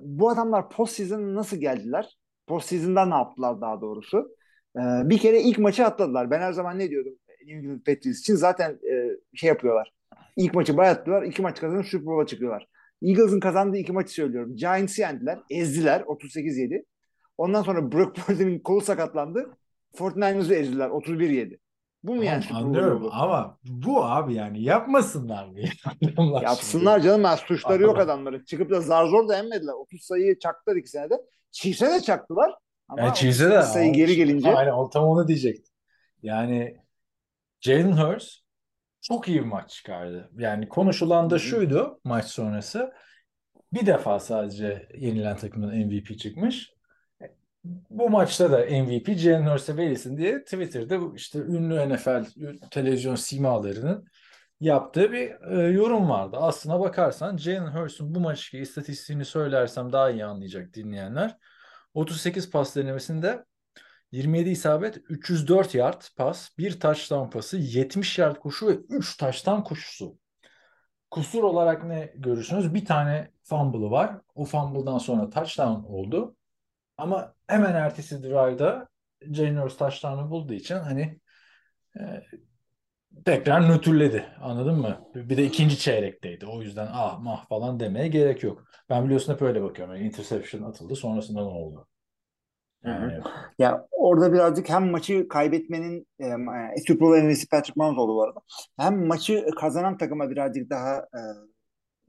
[0.00, 2.18] bu adamlar postseason'a nasıl geldiler?
[2.46, 4.36] Postseason'da ne yaptılar daha doğrusu?
[4.76, 6.30] Bir kere ilk maçı atladılar.
[6.30, 7.12] Ben her zaman ne diyordum
[7.46, 8.94] New England Patriots için zaten e,
[9.36, 9.92] şey yapıyorlar.
[10.36, 11.22] İlk maçı bayattılar.
[11.22, 12.66] iki maç kazanıp Super Bowl'a çıkıyorlar.
[13.02, 14.56] Eagles'ın kazandığı iki maçı söylüyorum.
[14.56, 15.38] Giants'i yendiler.
[15.50, 16.00] Ezdiler.
[16.00, 16.84] 38-7.
[17.38, 19.50] Ondan sonra Brock Purdy'nin kolu sakatlandı.
[19.96, 20.88] 49ers'ı ezdiler.
[20.88, 21.58] 31-7.
[22.02, 25.54] Bu mu yani Tamam, anlıyorum ama bu abi yani yapmasınlar mı?
[26.14, 27.06] Adamlar Yapsınlar şimdi.
[27.08, 27.24] canım.
[27.24, 28.44] Ben suçları yok adamların.
[28.44, 29.72] Çıkıp da zar zor da emmediler.
[29.72, 31.14] 30 sayıyı çaktılar iki senede.
[31.50, 32.54] Chiefs'e de çaktılar.
[32.88, 35.74] Ama Yani Chiefs'e 38 de sayı geri gelince Aynen o tam onu diyecektim.
[36.22, 36.76] Yani
[37.60, 38.36] Jalen Hurts
[39.00, 40.30] çok iyi bir maç çıkardı.
[40.38, 42.92] Yani konuşulan da şuydu maç sonrası.
[43.72, 46.72] Bir defa sadece yenilen takımın MVP çıkmış.
[47.90, 52.24] Bu maçta da MVP Jalen Hurts'e verilsin diye Twitter'da işte ünlü NFL
[52.70, 54.06] televizyon simalarının
[54.60, 56.36] yaptığı bir e, yorum vardı.
[56.40, 61.36] Aslına bakarsan Jalen Hurts'un bu maçki istatistiğini söylersem daha iyi anlayacak dinleyenler.
[61.94, 63.44] 38 pas denemesinde
[64.12, 70.18] 27 isabet, 304 yard pas, bir touchdown pası, 70 yard koşu ve 3 touchdown koşusu.
[71.10, 72.74] Kusur olarak ne görürsünüz?
[72.74, 74.20] Bir tane fumble'ı var.
[74.34, 76.36] O fumble'dan sonra touchdown oldu.
[76.96, 78.88] Ama hemen ertesi drive'da
[79.62, 81.20] Hurts touchdown'ı bulduğu için hani
[82.00, 82.22] e,
[83.24, 84.24] tekrar nötrledi.
[84.40, 85.00] Anladın mı?
[85.14, 86.46] Bir de ikinci çeyrekteydi.
[86.46, 88.64] O yüzden ah mah falan demeye gerek yok.
[88.90, 89.94] Ben biliyorsun hep öyle bakıyorum.
[89.94, 90.96] Yani interception atıldı.
[90.96, 91.88] Sonrasında ne oldu?
[92.84, 93.12] Yani
[93.58, 96.26] ya orada birazcık hem maçı kaybetmenin e,
[96.86, 98.40] Super Bowl MVP'si Patrick Mahomes oldu bu arada.
[98.76, 101.20] Hem maçı kazanan takıma birazcık daha e,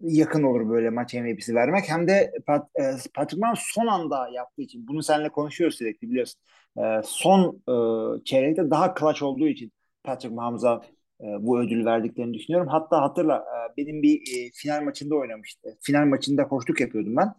[0.01, 1.89] yakın olur böyle maç MVP'si vermek.
[1.89, 6.41] Hem de Pat, e, Patrick Mahomes son anda yaptığı için bunu seninle konuşuyoruz sürekli biliyorsun.
[6.77, 9.71] E, son e, çeyrekte daha clutch olduğu için
[10.03, 10.81] Patrick Mahomes'a
[11.21, 12.67] e, bu ödülü verdiklerini düşünüyorum.
[12.67, 15.77] Hatta hatırla e, benim bir e, final maçında oynamıştı.
[15.81, 17.33] Final maçında koçluk yapıyordum ben.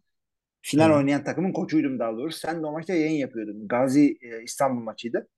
[0.62, 0.94] Final Hı.
[0.96, 2.38] oynayan takımın koçuydum daha doğrusu.
[2.38, 3.68] Sen de o maçta yayın yapıyordun.
[3.68, 5.28] Gazi e, İstanbul maçıydı.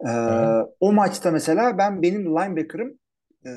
[0.00, 0.66] E, Evet.
[0.80, 2.98] o maçta mesela ben benim linebacker'ım
[3.46, 3.50] e,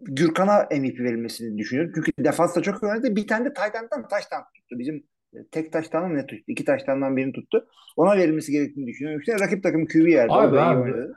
[0.00, 1.92] Gürkan'a MVP verilmesini düşünüyorum.
[1.94, 3.16] Çünkü defansta çok oynadı.
[3.16, 4.78] Bir tane de end'den touchdown tuttu.
[4.78, 4.96] Bizim
[5.34, 6.44] e, tek taştanım ne tuttu?
[6.46, 7.68] İki taştandan birini tuttu.
[7.96, 9.20] Ona verilmesi gerektiğini düşünüyorum.
[9.20, 10.32] İşte rakip takım QB yerdi.
[10.32, 11.16] Abi oynadı.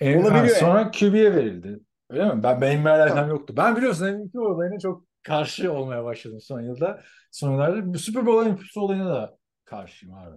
[0.00, 0.50] E, ha, yani.
[0.50, 1.80] sonra QB'ye verildi.
[2.10, 2.42] Öyle mi?
[2.42, 3.30] Ben benim alakam Tamam.
[3.30, 3.54] yoktu.
[3.56, 7.02] Ben biliyorsun MVP olayına çok karşı olmaya başladım son yılda.
[7.30, 10.36] Son yıllarda bu Super Bowl MVP'si olayına da karşıyım abi.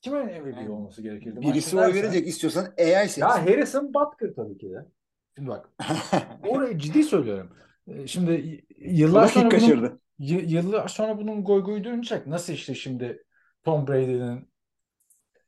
[0.00, 1.40] Kimin MVP Yani olması gerekirdi?
[1.40, 3.18] Birisi oy verecek istiyorsan AI seç.
[3.18, 4.86] Ya Harrison Butker tabii ki de.
[5.36, 5.70] Şimdi bak
[6.48, 7.50] orayı ciddi söylüyorum.
[7.88, 10.00] E, Şimdi yıllar sonra bunun, kaçırdı.
[10.18, 12.26] y- yıllar sonra bunun goy goy dönecek.
[12.26, 13.24] Nasıl işte şimdi
[13.64, 14.48] Tom Brady'nin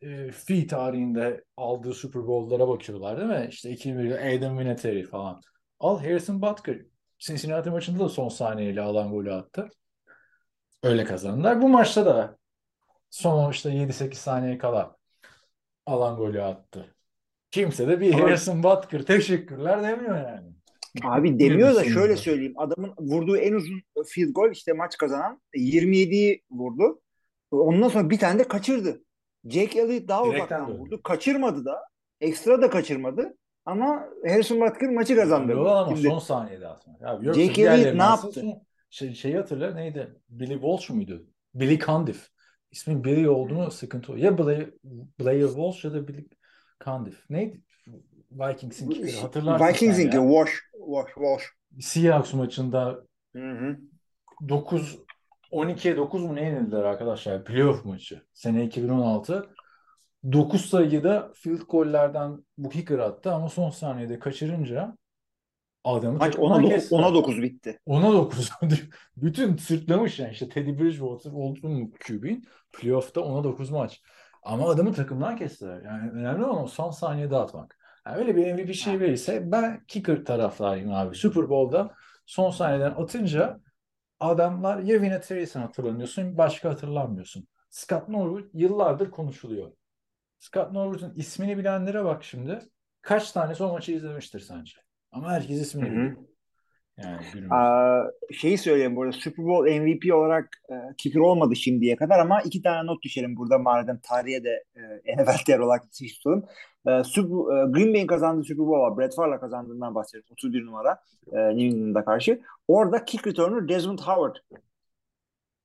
[0.02, 3.48] e, fi tarihinde aldığı Super Bowl'lara bakıyorlar değil mi?
[3.50, 5.40] İşte 2001'de Adam Vinatieri falan.
[5.80, 6.78] Al Harrison Butker.
[7.18, 9.68] Cincinnati maçında da son saniyeyle alan golü attı.
[10.82, 11.62] Öyle kazandılar.
[11.62, 12.38] Bu maçta da
[13.10, 14.96] son işte 7-8 saniye kala
[15.86, 16.94] alan golü attı.
[17.50, 20.52] Kimse de bir Harrison Butker teşekkürler demiyor yani.
[21.04, 22.54] Abi demiyor da şöyle söyleyeyim.
[22.56, 27.00] Adamın vurduğu en uzun field goal işte maç kazanan 27'yi vurdu.
[27.50, 29.02] Ondan sonra bir tane de kaçırdı.
[29.44, 30.78] Jake Elliott daha Direkten uzaktan döndü.
[30.78, 31.02] vurdu.
[31.02, 31.82] Kaçırmadı da.
[32.20, 33.36] Ekstra da kaçırmadı.
[33.66, 35.58] Ama Harrison Butker maçı kazandırdı.
[35.58, 37.02] Doğru ama Şimdi son saniyede atmak.
[37.02, 38.44] Abi Jake Elliott ne yaptı?
[38.90, 40.14] Şey, şeyi hatırla neydi?
[40.28, 41.26] Billy Walsh muydu?
[41.54, 42.28] Billy Candiff.
[42.70, 44.16] İsmin Billy olduğunu sıkıntı o.
[44.16, 44.70] Ya Blair,
[45.20, 46.28] Blair Walsh ya da Billy
[46.84, 47.30] Candiff.
[47.30, 47.62] Neydi?
[48.30, 50.28] Vikings'in kickeri hatırlarsın Vikings'in sen ya.
[50.28, 51.44] Wash, Wash, Wash.
[51.80, 53.04] Seahawks maçında
[53.36, 53.76] Hı hı.
[54.48, 54.98] 9
[55.52, 57.44] 12'ye 9 mu ne yenildiler arkadaşlar?
[57.44, 58.22] Playoff maçı.
[58.32, 59.48] Sene 2016.
[60.32, 64.96] 9 sayıda field gollerden bu kicker attı ama son saniyede kaçırınca
[65.84, 66.94] adamı Maç takımdan 10'a kesti.
[66.94, 67.78] 10'a 9 bitti.
[67.86, 68.50] 10'a 9.
[69.16, 74.02] Bütün sırtlamış yani işte Teddy Bridgewater oldu mu QB'in playoff'ta 10'a 9 maç.
[74.42, 75.82] Ama adamı takımdan kestiler.
[75.82, 77.78] Yani önemli olan o son saniyede atmak.
[78.06, 81.16] Yani öyle bir MVP şey verirse ben kicker taraftarıyım abi.
[81.16, 81.94] Super Bowl'da
[82.26, 83.60] son saniyeden atınca
[84.20, 87.48] adamlar ya Vinatieri'sen hatırlanıyorsun başka hatırlamıyorsun.
[87.70, 89.72] Scott Norwood yıllardır konuşuluyor.
[90.38, 92.58] Scott Norwood'un ismini bilenlere bak şimdi.
[93.02, 94.72] Kaç tanesi o maçı izlemiştir sence?
[95.12, 96.16] Ama herkes ismini biliyor.
[96.96, 97.54] Yani günümüzde.
[97.54, 102.40] Aa, şeyi söyleyeyim bu arada Super Bowl MVP olarak e, kicker olmadı şimdiye kadar ama
[102.40, 104.64] iki tane not düşelim burada madem tarihe de
[105.06, 106.44] e, NFL değer olarak tutalım.
[106.86, 108.98] E, Super, e, Green Bay'in kazandığı Super Bowl var.
[108.98, 110.30] Brett Favre'la kazandığından bahsediyoruz.
[110.32, 111.00] 31 numara
[111.32, 112.40] e, New England'a karşı.
[112.68, 114.36] Orada kick returner Desmond Howard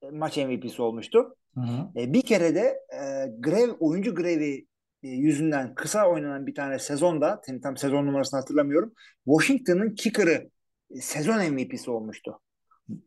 [0.02, 1.36] e, maç MVP'si olmuştu.
[1.54, 2.00] Hı hı.
[2.00, 4.68] E, bir kere de e, grev oyuncu grevi
[5.04, 8.94] e, yüzünden kısa oynanan bir tane sezonda tam, tam sezon numarasını hatırlamıyorum.
[9.26, 10.50] Washington'ın kicker'ı
[10.92, 12.40] e, sezon MVP'si olmuştu.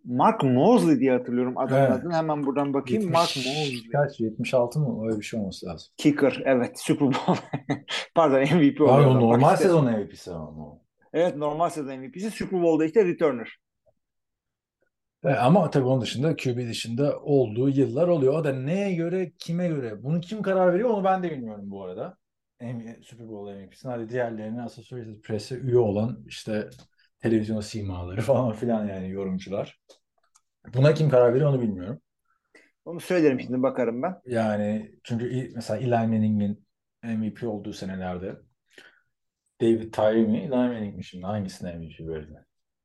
[0.05, 1.93] Mark Mosley diye hatırlıyorum adamın Evet.
[1.93, 2.15] adını.
[2.15, 3.03] Hemen buradan bakayım.
[3.03, 3.89] 70 Mark Mosley.
[3.93, 4.21] Kaç?
[4.21, 5.07] 76 mı?
[5.07, 5.89] Öyle bir şey olması lazım.
[5.97, 6.43] Kicker.
[6.45, 6.81] Evet.
[6.81, 7.33] Super Bowl.
[8.15, 9.15] Pardon MVP oluyor.
[9.15, 10.79] Bak normal sezon MVP'si ama.
[11.13, 12.31] Evet normal sezon MVP'si.
[12.31, 13.59] Super Bowl'da işte returner.
[15.25, 18.33] E, ama tabii onun dışında QB dışında olduğu yıllar oluyor.
[18.35, 20.03] O da neye göre, kime göre?
[20.03, 22.17] Bunu kim karar veriyor onu ben de bilmiyorum bu arada.
[23.03, 23.93] Super Bowl MVP'sini.
[23.93, 26.69] Hadi diğerlerine Associated Press'e üye olan işte
[27.21, 29.81] televizyon simaları falan filan yani yorumcular.
[30.75, 32.01] Buna kim karar veriyor onu bilmiyorum.
[32.85, 34.21] Onu söylerim şimdi bakarım ben.
[34.27, 36.67] Yani çünkü mesela Eli Manning'in
[37.03, 38.37] MVP olduğu senelerde
[39.61, 40.39] David Tyree mi?
[40.39, 41.27] Eli Manning mi şimdi?
[41.27, 42.44] Hangisine MVP verdi?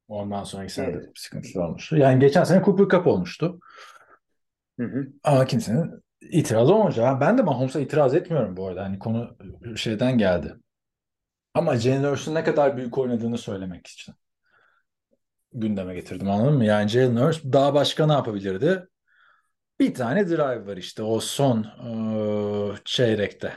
[0.10, 1.10] Ondan sonraki sene Evet.
[1.15, 1.98] sıkıntılı olmuştu.
[1.98, 3.60] Yani geçen sene Cooper Cup olmuştu.
[4.80, 5.08] Hı hı.
[5.24, 7.22] Ama kimsenin itiraz olmayacak.
[7.22, 8.84] Ben de Mahomes'a itiraz etmiyorum bu arada.
[8.84, 9.38] Hani konu
[9.76, 10.56] şeyden geldi.
[11.54, 14.15] Ama Jalen Hurts'un ne kadar büyük oynadığını söylemek için
[15.54, 16.65] gündeme getirdim anladın mı?
[16.65, 18.88] Yani Jalen Hurts daha başka ne yapabilirdi?
[19.80, 23.54] Bir tane drive var işte o son eee, çeyrekte.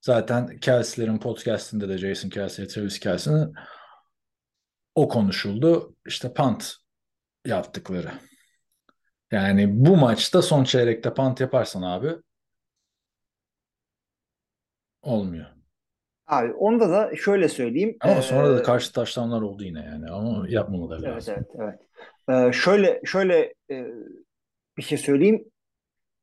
[0.00, 3.54] Zaten Kelsey'lerin podcastinde de Jason Kelsey, Travis Kelsey'nin
[4.94, 5.96] o konuşuldu.
[6.06, 6.72] İşte punt
[7.46, 8.10] yaptıkları.
[9.32, 12.16] Yani bu maçta son çeyrekte punt yaparsan abi
[15.02, 15.46] olmuyor.
[16.26, 17.96] Abi onda da şöyle söyleyeyim.
[18.00, 20.10] Ama sonra da Ee, karşı taşlanlar oldu yine yani.
[20.10, 21.34] Ama yapmamaları Evet lazım.
[21.38, 21.80] evet evet.
[22.48, 23.86] Ee, şöyle şöyle e,
[24.76, 25.44] bir şey söyleyeyim.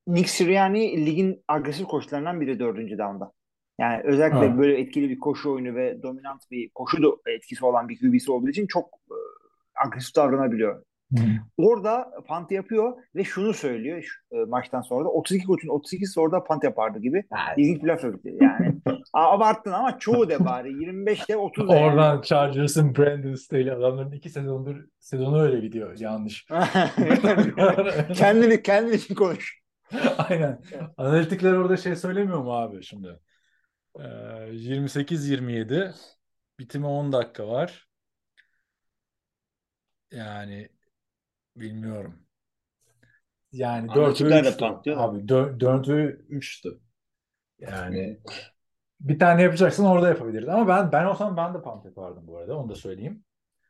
[0.08, 3.32] Nick Sirianni ligin agresif koçlarından biri dördüncü down'da.
[3.80, 4.58] Yani özellikle Ha.
[4.58, 8.50] böyle etkili bir koşu oyunu ve dominant bir koşu da etkisi olan bir QB'si olduğu
[8.50, 9.16] için çok e,
[9.88, 10.84] agresif davranabiliyor.
[11.18, 11.24] Hı.
[11.58, 16.44] Orada punt yapıyor ve şunu söylüyor şu, e, maçtan sonra da 32 koçun 32'si orada
[16.44, 17.24] punt yapardı gibi.
[17.58, 18.38] İlginç bir laf söyledi.
[18.42, 18.76] Yani
[19.14, 21.86] abarttın ama çoğu de bari 25 de 30 de yani.
[21.86, 26.00] Oradan Chargers'ın Brandon Staley adamların iki sezondur sezonu öyle gidiyor.
[26.00, 26.46] Yanlış.
[28.16, 29.62] kendini kendin için konuş.
[30.18, 30.60] Aynen.
[30.98, 33.20] Analitikler orada şey söylemiyor mu abi şimdi?
[34.00, 35.94] Ee, 28-27
[36.60, 37.88] bitime 10 dakika var.
[40.12, 40.70] Yani
[41.56, 42.20] bilmiyorum.
[43.52, 44.60] Yani 4 ve Analitikler de 3'tü.
[44.60, 44.98] patlıyor.
[44.98, 46.80] Abi 4 ve 3'tü.
[47.60, 48.20] Yani
[49.00, 50.48] bir tane yapacaksın orada yapabilirdin.
[50.48, 52.58] Ama ben ben olsam ben de punt yapardım bu arada.
[52.58, 53.24] Onu da söyleyeyim.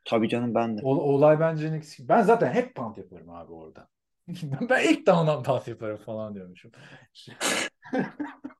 [0.05, 0.81] Tabii canım ben de.
[0.83, 3.89] O- olay bence Knicks- Ben zaten hep punt yaparım abi orada.
[4.69, 6.71] Ben ilk down'dan punt yaparım falan diyormuşum.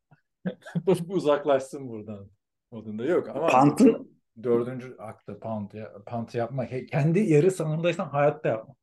[1.08, 2.30] Uzaklaşsın buradan.
[2.72, 8.76] Modunda yok ama Punt'ın dördüncü akta punt, ya, punt yapmak kendi yarı sahanındaysan hayatta yapma.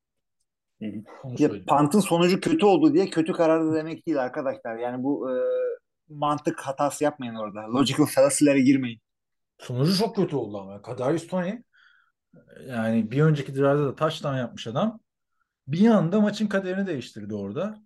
[1.38, 4.76] Ya, punt'ın sonucu kötü oldu diye kötü karardı demek değil arkadaşlar.
[4.76, 5.34] Yani bu e,
[6.08, 7.60] mantık hatası yapmayın orada.
[7.60, 9.00] Logical fallacy'lere girmeyin.
[9.58, 10.82] Sonucu çok kötü oldu ama.
[10.82, 11.62] Kadarius Toney
[12.66, 15.00] yani bir önceki drive'da da touchdown yapmış adam.
[15.68, 17.78] Bir anda maçın kaderini değiştirdi orada.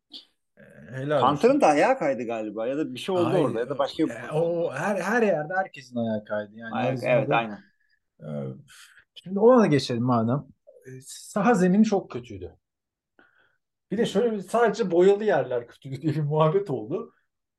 [0.92, 1.22] Helal.
[1.30, 4.04] Hunter'ın da ayağı kaydı galiba ya da bir şey oldu Ay, orada ya da başka
[4.04, 6.50] bir e, o her her yerde herkesin ayağı kaydı.
[6.54, 7.58] Yani Ayak- evet aynen.
[8.20, 8.26] e,
[9.14, 10.44] Şimdi ona da geçelim madem.
[10.86, 12.56] E, Saha zemini çok kötüydü.
[13.90, 17.12] Bir de şöyle bir sadece boyalı yerler kötüydü diye bir muhabbet oldu.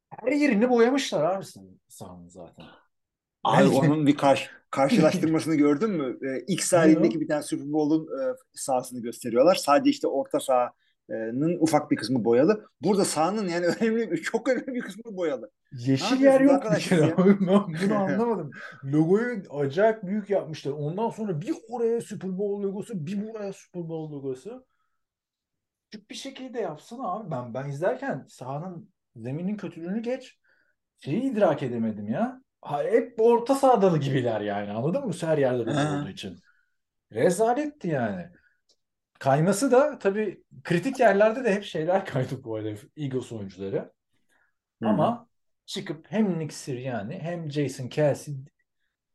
[0.09, 1.45] Her yerini boyamışlar abi
[1.87, 2.65] sahanın zaten.
[3.43, 6.17] Abi Belki- onun bir karş karşılaştırmasını gördün mü?
[6.27, 9.55] Ee, X halindeki bir tane Super Bowl'un e, sahasını gösteriyorlar.
[9.55, 10.71] Sadece işte orta sahanın
[11.59, 12.65] ufak bir kısmı boyalı.
[12.81, 15.51] Burada sahanın yani önemli çok önemli bir kısmı boyalı.
[15.71, 16.99] Yeşil yer yok bir arkadaş kere.
[16.99, 17.17] siz ya?
[17.17, 17.67] Bunu
[17.97, 18.51] anlamadım.
[18.83, 20.71] Logoyu acayip büyük yapmışlar.
[20.71, 24.65] Ondan sonra bir oraya Super Bowl logosu, bir buraya Super Bowl logosu.
[25.91, 27.31] Küçük bir şekilde yapsana abi.
[27.31, 30.39] Ben ben izlerken sahanın zeminin kötülüğünü geç.
[30.99, 32.41] Şeyi idrak edemedim ya.
[32.61, 34.71] Ha, hep orta sahadalı gibiler yani.
[34.71, 35.13] Anladın mı?
[35.21, 36.37] Her yerde olduğu için.
[37.13, 38.29] Rezaletti yani.
[39.19, 43.91] Kayması da tabii kritik yerlerde de hep şeyler kaydı bu arada Eagles oyuncuları.
[44.83, 45.27] Ama
[45.65, 48.35] çıkıp hem Nick Sirianni hem Jason Kelsey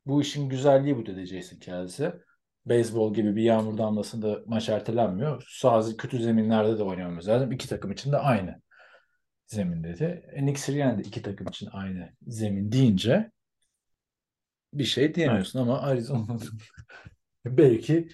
[0.06, 2.10] bu işin güzelliği bu dedi Jason Kelsey.
[2.66, 5.44] Beyzbol gibi bir yağmur damlasında maç ertelenmiyor.
[5.48, 7.52] Sağ kötü zeminlerde de oynamamız lazım.
[7.52, 8.62] İki takım için de aynı
[9.46, 10.30] zemin dedi.
[10.32, 13.30] E, Nick Sirianni de iki takım için aynı zemin deyince
[14.72, 16.44] bir şey diyemiyorsun ama Arizona'da
[17.44, 18.08] belki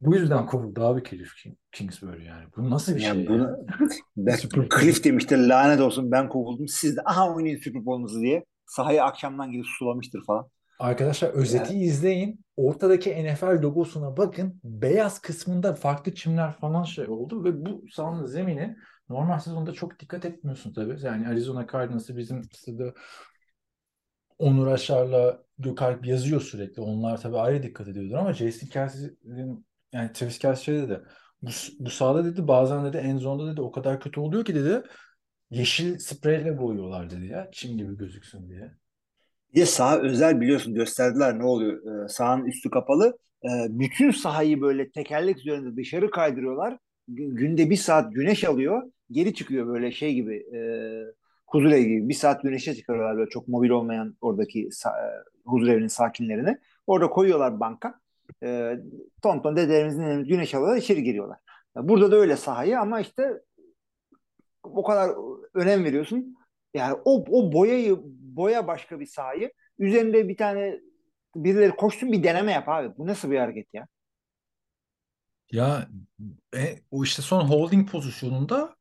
[0.00, 2.44] bu yüzden kovuldu abi Cliff King- Kingsbury yani.
[2.56, 3.56] Bu nasıl bir Yani şey bunu
[4.16, 4.36] ben.
[4.80, 6.68] Cliff demiştir lanet olsun ben kovuldum.
[6.68, 8.44] Siz de aha oynayın Super Bowl'unuzu diye.
[8.66, 10.48] Sahaya akşamdan gelip sulamıştır falan.
[10.78, 12.44] Arkadaşlar özeti izleyin.
[12.56, 14.60] Ortadaki NFL logosuna bakın.
[14.64, 18.76] Beyaz kısmında farklı çimler falan şey oldu ve bu sahanın zemini
[19.08, 20.96] normal sezonda çok dikkat etmiyorsun tabii.
[21.02, 22.94] Yani Arizona Cardinals'ı bizim sitede
[24.38, 26.82] Onur Aşar'la Gökalp yazıyor sürekli.
[26.82, 31.02] Onlar tabii ayrı dikkat ediyordur ama Jason Kelsey'nin yani Travis Kelsey şey dedi.
[31.42, 34.82] Bu, bu sahada dedi bazen dedi en zonda dedi o kadar kötü oluyor ki dedi
[35.50, 38.72] yeşil spreyle boyuyorlar dedi ya çim gibi gözüksün diye.
[39.54, 42.04] Bir de özel biliyorsun gösterdiler ne oluyor.
[42.04, 43.18] Ee, sahanın üstü kapalı.
[43.44, 46.78] Ee, bütün sahayı böyle tekerlek üzerinde dışarı kaydırıyorlar.
[47.08, 48.82] Gü- Günde bir saat güneş alıyor.
[49.10, 50.36] Geri çıkıyor böyle şey gibi.
[50.36, 50.60] E,
[51.46, 52.08] huzur evi gibi.
[52.08, 54.90] Bir saat güneşe çıkarıyorlar böyle çok mobil olmayan oradaki e,
[55.44, 56.58] huzur evinin sakinlerini.
[56.86, 58.00] Orada koyuyorlar banka.
[58.42, 58.78] E,
[59.22, 61.38] ton ton dedelerimizin güneş alıyorlar içeri giriyorlar.
[61.76, 63.40] Burada da öyle sahayı ama işte
[64.62, 65.10] o kadar
[65.54, 66.36] önem veriyorsun.
[66.74, 67.98] Yani o, o boyayı
[68.36, 70.80] boya başka bir sahayı üzerinde bir tane
[71.36, 72.96] birileri koşsun bir deneme yap abi.
[72.98, 73.86] Bu nasıl bir hareket ya?
[75.52, 75.88] Ya
[76.56, 78.76] e, o işte son holding pozisyonunda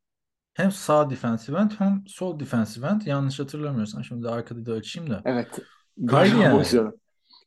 [0.53, 5.21] hem sağ defensive end hem sol defensive end yanlış hatırlamıyorsam şimdi arkada da açayım da.
[5.25, 5.59] Evet.
[6.07, 6.57] Kaydı yani.
[6.57, 6.98] pozisyonu.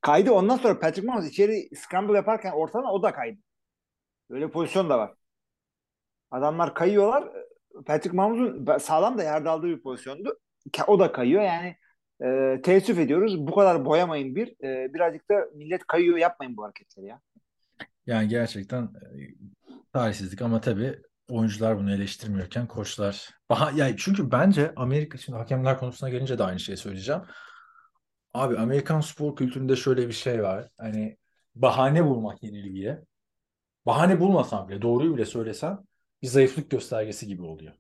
[0.03, 3.39] Kaydı ondan sonra Patrick Mahomes içeri scramble yaparken ortadan o da kaydı.
[4.31, 5.15] Öyle pozisyon da var.
[6.31, 7.29] Adamlar kayıyorlar.
[7.87, 10.39] Patrick Mahomes'un sağlam da yerde aldığı bir pozisyondu.
[10.87, 11.77] O da kayıyor yani.
[12.25, 13.47] E, teessüf ediyoruz.
[13.47, 14.49] Bu kadar boyamayın bir.
[14.49, 17.21] E, birazcık da millet kayıyor yapmayın bu hareketleri ya.
[18.07, 18.83] Yani gerçekten
[19.95, 20.99] e, ama tabii
[21.31, 23.31] oyuncular bunu eleştirmiyorken koçlar.
[23.51, 27.23] Bah ya çünkü bence Amerika şimdi hakemler konusuna gelince de aynı şeyi söyleyeceğim.
[28.35, 30.69] Abi Amerikan spor kültüründe şöyle bir şey var.
[30.79, 31.17] Hani
[31.55, 33.03] bahane bulmak yenilgiye.
[33.87, 35.79] Bahane bulmasan bile doğruyu bile söylesen
[36.23, 37.73] bir zayıflık göstergesi gibi oluyor.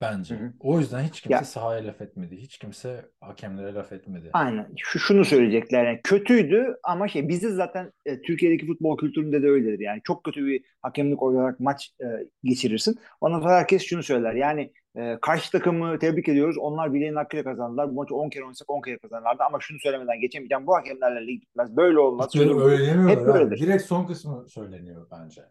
[0.00, 0.34] Bence.
[0.34, 0.52] Hı hı.
[0.60, 2.36] O yüzden hiç kimse Ya- sahaya laf etmedi.
[2.36, 4.30] Hiç kimse hakemlere laf etmedi.
[4.32, 4.68] Aynen.
[4.76, 9.78] Şu, şunu söyleyecekler yani kötüydü ama şey bizde zaten e, Türkiye'deki futbol kültüründe de öyledir.
[9.80, 12.04] Yani çok kötü bir hakemlik olarak maç e,
[12.44, 12.98] geçirirsin.
[13.20, 14.34] Ondan sonra herkes şunu söyler.
[14.34, 16.58] Yani e, karşı takımı tebrik ediyoruz.
[16.58, 17.90] Onlar bileğin hakkıyla kazandılar.
[17.90, 20.66] Bu maçı 10 kere oynasak 10 kere kazanırlardı ama şunu söylemeden geçemeyeceğim.
[20.66, 21.76] Bu hakemlerle lig bitmez.
[21.76, 22.28] Böyle olmaz.
[22.28, 23.58] Hiç öyle öyle demiyorlar Hep böyledir.
[23.58, 25.42] Direkt son kısmı söyleniyor bence.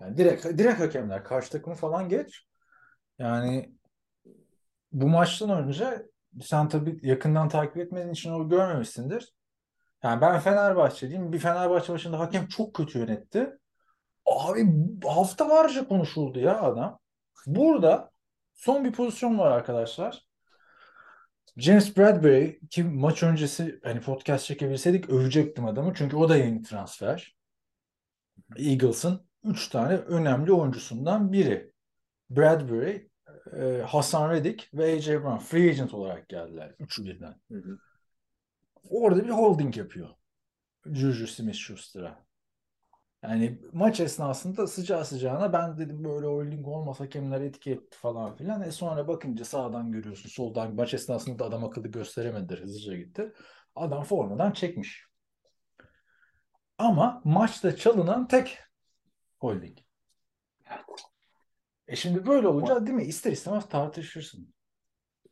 [0.00, 2.46] Yani direkt direkt hakemler karşı takımı falan geç.
[3.18, 3.72] Yani
[4.92, 6.06] bu maçtan önce
[6.40, 9.34] sen tabii yakından takip etmediğin için onu görmemişsindir.
[10.02, 11.32] Yani ben Fenerbahçeliyim.
[11.32, 13.58] Bir Fenerbahçe başında hakem çok kötü yönetti.
[14.26, 14.66] Abi
[15.04, 16.98] haftalarca konuşuldu ya adam.
[17.46, 18.10] Burada
[18.56, 20.26] son bir pozisyon var arkadaşlar.
[21.56, 25.92] James Bradbury ki maç öncesi hani podcast çekebilseydik övecektim adamı.
[25.94, 27.36] Çünkü o da yeni transfer.
[28.56, 31.72] Eagles'ın 3 tane önemli oyuncusundan biri.
[32.30, 33.08] Bradbury,
[33.56, 36.74] e, Hasan Reddick ve AJ Brown free agent olarak geldiler.
[36.78, 37.40] Üçü birden.
[37.50, 37.78] Hı hı.
[38.90, 40.08] Orada bir holding yapıyor.
[40.86, 42.25] Juju Smith-Schuster'a.
[43.22, 48.62] Yani maç esnasında sıcağı sıcağına ben dedim böyle holding olmasa hakemler etki etti falan filan.
[48.62, 53.32] E sonra bakınca sağdan görüyorsun soldan maç esnasında da adam akıllı gösteremediler hızlıca gitti.
[53.74, 55.06] Adam formadan çekmiş.
[56.78, 58.58] Ama maçta çalınan tek
[59.40, 59.78] holding.
[61.88, 63.04] E şimdi böyle olunca değil mi?
[63.04, 64.54] İster istemez tartışırsın.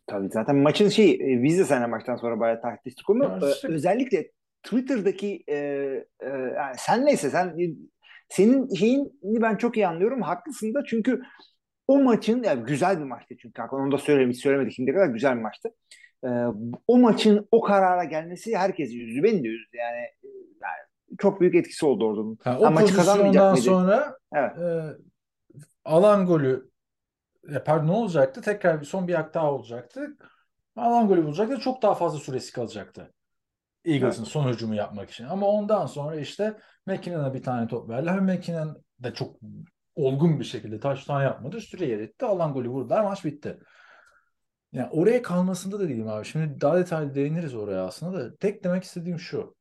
[0.07, 3.25] Tabii zaten maçın şey e, biz de seninle maçtan sonra bayağı tartıştık onu.
[3.25, 4.31] Ee, özellikle
[4.65, 5.57] Twitter'daki e,
[6.21, 7.57] e, yani sen neyse sen
[8.29, 9.11] senin şeyini
[9.43, 10.23] ben çok iyi anlıyorum.
[10.23, 11.23] Haklısın da çünkü
[11.89, 15.43] o maçın yani güzel bir maçtı çünkü onu da söylemiş söylemedik şimdiye kadar güzel bir
[15.43, 15.69] maçtı.
[16.25, 16.29] e,
[16.87, 19.23] o maçın o karara gelmesi herkesi üzdü.
[19.23, 19.77] Beni de üzdü.
[19.77, 20.29] Yani, e,
[20.63, 22.37] yani çok büyük etkisi oldu orada.
[22.45, 23.65] Ha, Ha, o maçı kazanmayacak mıydı?
[23.65, 24.59] sonra Evet.
[24.59, 24.97] e,
[25.85, 26.71] alan golü
[27.65, 28.41] pardon ne olacaktı?
[28.41, 30.17] Tekrar bir son bir hak daha olacaktı.
[30.77, 31.61] Alan golü bulacaktı.
[31.61, 33.15] Çok daha fazla süresi kalacaktı.
[33.85, 35.25] Eagles'ın son hücumu yapmak için.
[35.25, 36.57] Ama ondan sonra işte
[36.87, 38.21] McKinnon'a bir tane top verdiler.
[38.21, 39.37] McKinnon da çok
[39.95, 41.61] olgun bir şekilde touchdown yapmadı.
[41.61, 42.27] Süre yeritti.
[42.27, 43.05] Alan golü vurdular.
[43.05, 43.59] Maç bitti.
[44.73, 46.25] Yani oraya kalmasında da değilim abi.
[46.25, 48.37] Şimdi daha detaylı değiniriz oraya aslında da.
[48.37, 49.57] Tek demek istediğim şu.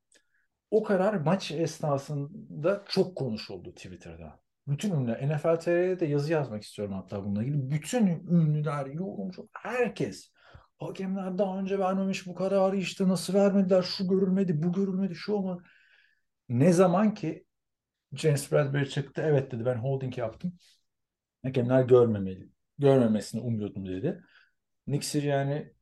[0.70, 4.40] O karar maç esnasında çok konuşuldu Twitter'da.
[4.66, 7.70] Bütün ünlüler, NFL TR'ye de yazı yazmak istiyorum hatta bununla ilgili.
[7.70, 10.30] Bütün ünlüler, yorumcu, herkes.
[10.78, 15.62] Hakemler daha önce vermemiş bu kararı işte nasıl vermediler, şu görülmedi, bu görülmedi, şu olmadı.
[16.48, 17.46] Ne zaman ki
[18.12, 20.58] James Bradbury çıktı, evet dedi ben holding yaptım.
[21.42, 22.48] Hakemler görmemeli,
[22.78, 24.20] görmemesini umuyordum dedi.
[24.86, 25.72] Nick Sirianni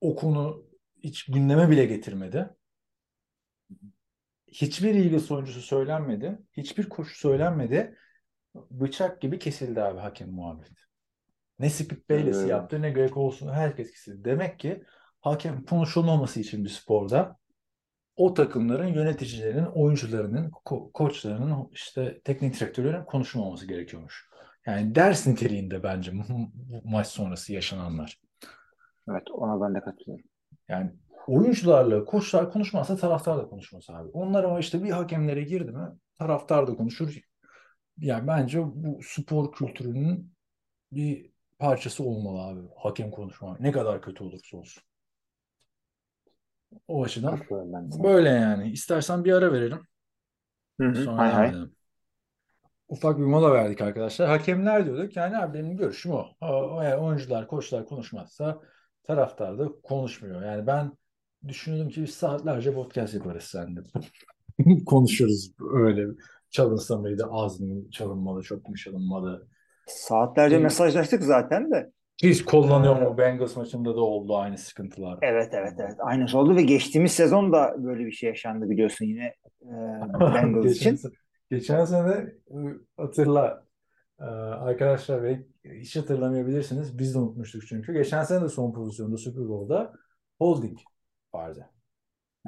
[0.00, 0.66] o konu
[1.02, 2.50] hiç gündeme bile getirmedi.
[4.48, 6.38] Hiçbir Eagles oyuncusu söylenmedi.
[6.52, 7.98] Hiçbir koşu söylenmedi.
[8.54, 10.83] Bıçak gibi kesildi abi hakem muhabbeti.
[11.58, 12.50] Ne Skip Bayless Evet.
[12.50, 14.24] yaptı ne Greg Olson herkes kesildi.
[14.24, 14.84] Demek ki
[15.20, 17.36] hakem konuşulmaması için bir sporda
[18.16, 24.28] o takımların yöneticilerinin, oyuncularının, ko- koçlarının, işte teknik direktörlerin konuşulmaması gerekiyormuş.
[24.66, 26.24] Yani ders niteliğinde bence bu
[26.84, 28.20] maç sonrası yaşananlar.
[29.10, 30.24] Evet ona ben de katılıyorum.
[30.68, 30.92] Yani
[31.26, 34.08] oyuncularla koçlar konuşmazsa taraftar da konuşmaz abi.
[34.12, 35.88] Onlar ama işte bir hakemlere girdi mi
[36.18, 37.18] taraftar da konuşur.
[37.98, 40.32] Yani bence bu spor kültürünün
[40.92, 42.60] bir parçası olmalı abi.
[42.76, 43.56] Hakem konuşma.
[43.60, 44.82] Ne kadar kötü olursa olsun.
[46.88, 47.40] O açıdan
[48.02, 48.70] böyle yani.
[48.70, 49.80] İstersen bir ara verelim.
[50.80, 51.04] Hı hı.
[51.04, 51.48] Sonra Hay hay.
[51.48, 51.72] edelim.
[52.88, 54.28] Ufak bir mola verdik arkadaşlar.
[54.28, 55.16] Hakemler diyorduk.
[55.16, 56.26] Yani abi benim görüşüm o.
[56.40, 58.60] O- o- yani oyuncular, koçlar konuşmazsa
[59.04, 60.42] taraftar da konuşmuyor.
[60.42, 60.92] Yani ben
[61.48, 63.80] düşünüyordum ki biz saatlerce podcast yaparız seninle.
[64.86, 66.06] Konuşuruz öyle.
[66.50, 69.48] Çalınsa mıydı, az mı çalınmalı, çok mu çalınmalı?
[69.86, 71.90] Saatlerce mesajlaştık zaten de.
[72.22, 73.18] Hiç kullanıyor Ee, mu?
[73.18, 75.18] Bengals maçında da oldu aynı sıkıntılar.
[75.22, 75.94] Evet evet evet.
[75.98, 79.24] Aynısı oldu ve geçtiğimiz sezon da böyle bir şey yaşandı biliyorsun yine
[79.62, 79.66] e,
[80.20, 81.00] Bengals için.
[81.50, 82.10] geçen sene
[82.50, 82.56] e,
[82.96, 83.64] hatırla
[84.20, 86.98] e, arkadaşlar ve hiç hatırlamayabilirsiniz.
[86.98, 87.92] Biz de unutmuştuk çünkü.
[87.92, 89.92] Geçen sene de son pozisyonda Super Bowl'da
[90.38, 90.78] holding
[91.34, 91.70] vardı.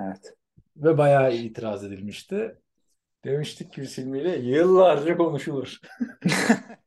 [0.01, 0.34] Evet.
[0.76, 2.59] Ve bayağı itiraz edilmişti.
[3.27, 5.81] Demiştik ki biz Hilmi'yle yıllarca konuşulur.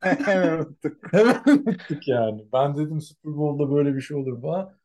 [0.00, 1.12] Hemen unuttuk.
[1.12, 2.46] Hemen unuttuk yani.
[2.52, 4.78] Ben dedim Super Bowl'da böyle bir şey olur falan.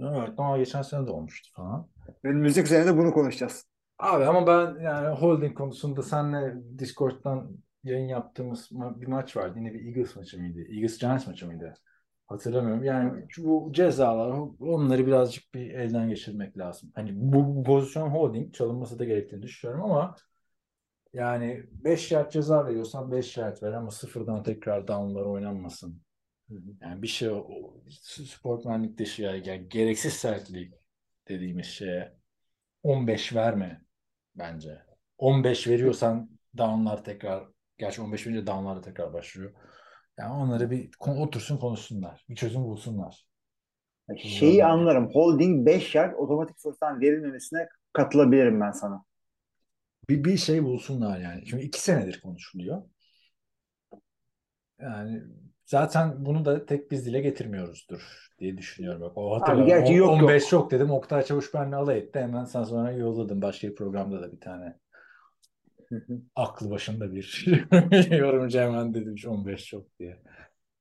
[0.00, 1.88] Evet ama geçen sene de olmuştu falan.
[2.24, 3.64] Önümüzdeki sene de bunu konuşacağız.
[3.98, 9.58] Abi ama ben yani holding konusunda senle Discord'dan yayın yaptığımız bir maç vardı.
[9.58, 10.58] Yine bir Eagles maçı mıydı?
[10.60, 11.74] Eagles Giants maçı mıydı?
[12.26, 12.84] Hatırlamıyorum.
[12.84, 16.92] Yani bu cezalar onları birazcık bir elden geçirmek lazım.
[16.94, 20.16] Hani bu, bu pozisyon holding çalınması da gerektiğini düşünüyorum ama
[21.14, 26.02] yani 5 yard ceza veriyorsan 5 yard ver ama sıfırdan tekrar downlar oynanmasın.
[26.80, 27.30] Yani bir şey
[28.26, 30.74] sportmenlik dışı yani, yani gereksiz sertlik
[31.28, 32.16] dediğimiz şeye
[32.82, 33.82] 15 verme
[34.34, 34.82] bence.
[35.18, 37.48] 15 veriyorsan downlar tekrar
[37.78, 39.52] gerçi 15 verince downlar da tekrar başlıyor.
[40.18, 42.24] Yani onları bir otursun konuşsunlar.
[42.28, 43.26] Bir çözüm bulsunlar.
[44.16, 45.10] Şeyi anlarım.
[45.12, 49.04] Holding 5 yard otomatik fırsattan verilmemesine katılabilirim ben sana.
[50.10, 51.44] Bir, bir şey bulsunlar yani.
[51.46, 52.82] Çünkü iki senedir konuşuluyor.
[54.80, 55.22] Yani
[55.64, 59.00] zaten bunu da tek biz dile getirmiyoruzdur diye düşünüyorum.
[59.00, 60.22] Bak, o hatırla, gerçi on- yok, yok.
[60.22, 60.90] 15 çok dedim.
[60.90, 62.18] Oktay Çavuş benimle alay etti.
[62.18, 63.42] Hemen sen sonra yolladım.
[63.42, 64.78] Başka bir programda da bir tane
[66.36, 67.46] aklı başında bir
[68.18, 70.22] yorumcu hemen demiş 15 çok diye.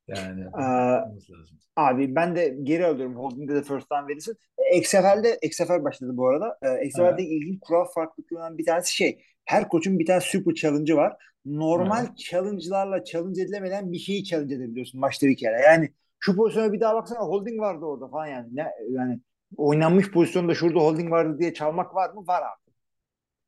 [0.07, 1.57] Yani yapmamız lazım.
[1.75, 3.15] Abi ben de geri alıyorum.
[3.15, 4.37] Holding'de de first down verirsin.
[4.75, 6.57] XFL'de XFL başladı bu arada.
[6.61, 9.23] Ee, XFL'de ilginç kural farklılıklarından bir tanesi şey.
[9.45, 11.15] Her koçun bir tane super challenge'ı var.
[11.45, 15.61] Normal challenge'larla challenge edilemeden bir şeyi challenge edebiliyorsun maçta bir kere.
[15.61, 18.55] Yani şu pozisyona bir daha baksana holding vardı orada falan yani.
[18.55, 19.19] Ne, yani
[19.57, 22.27] oynanmış pozisyonda şurada holding vardı diye çalmak var mı?
[22.27, 22.73] Var abi.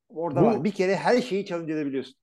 [0.10, 0.64] Orada Bu- var.
[0.64, 2.16] Bir kere her şeyi challenge edebiliyorsun.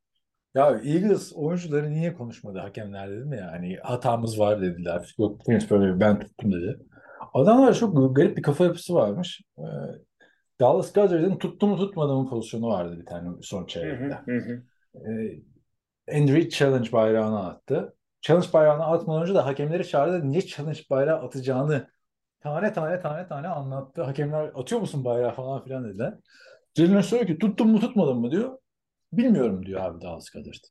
[0.55, 5.15] Ya Eagles oyuncuları niye konuşmadı hakemler dedim ya hani hatamız var dediler.
[5.19, 6.79] Yok Prince böyle ben tuttum dedi.
[7.35, 9.41] Adamlar çok garip bir kafa yapısı varmış.
[9.59, 9.63] Ee,
[10.61, 14.19] Dallas Goddard'ın tuttu mu tutmadı mı pozisyonu vardı bir tane son çeyrekte.
[14.95, 15.43] Ee,
[16.19, 17.97] Andrew challenge bayrağını attı.
[18.21, 20.29] Challenge bayrağını atmadan önce de hakemleri çağırdı.
[20.31, 21.89] Niye challenge bayrağı atacağını
[22.41, 24.03] tane tane tane tane anlattı.
[24.03, 26.15] Hakemler atıyor musun bayrağı falan filan dediler.
[26.77, 28.59] Jalen söylüyor ki tuttum mu tutmadım mı diyor.
[29.13, 30.65] Bilmiyorum diyor abi Dallas Goddard.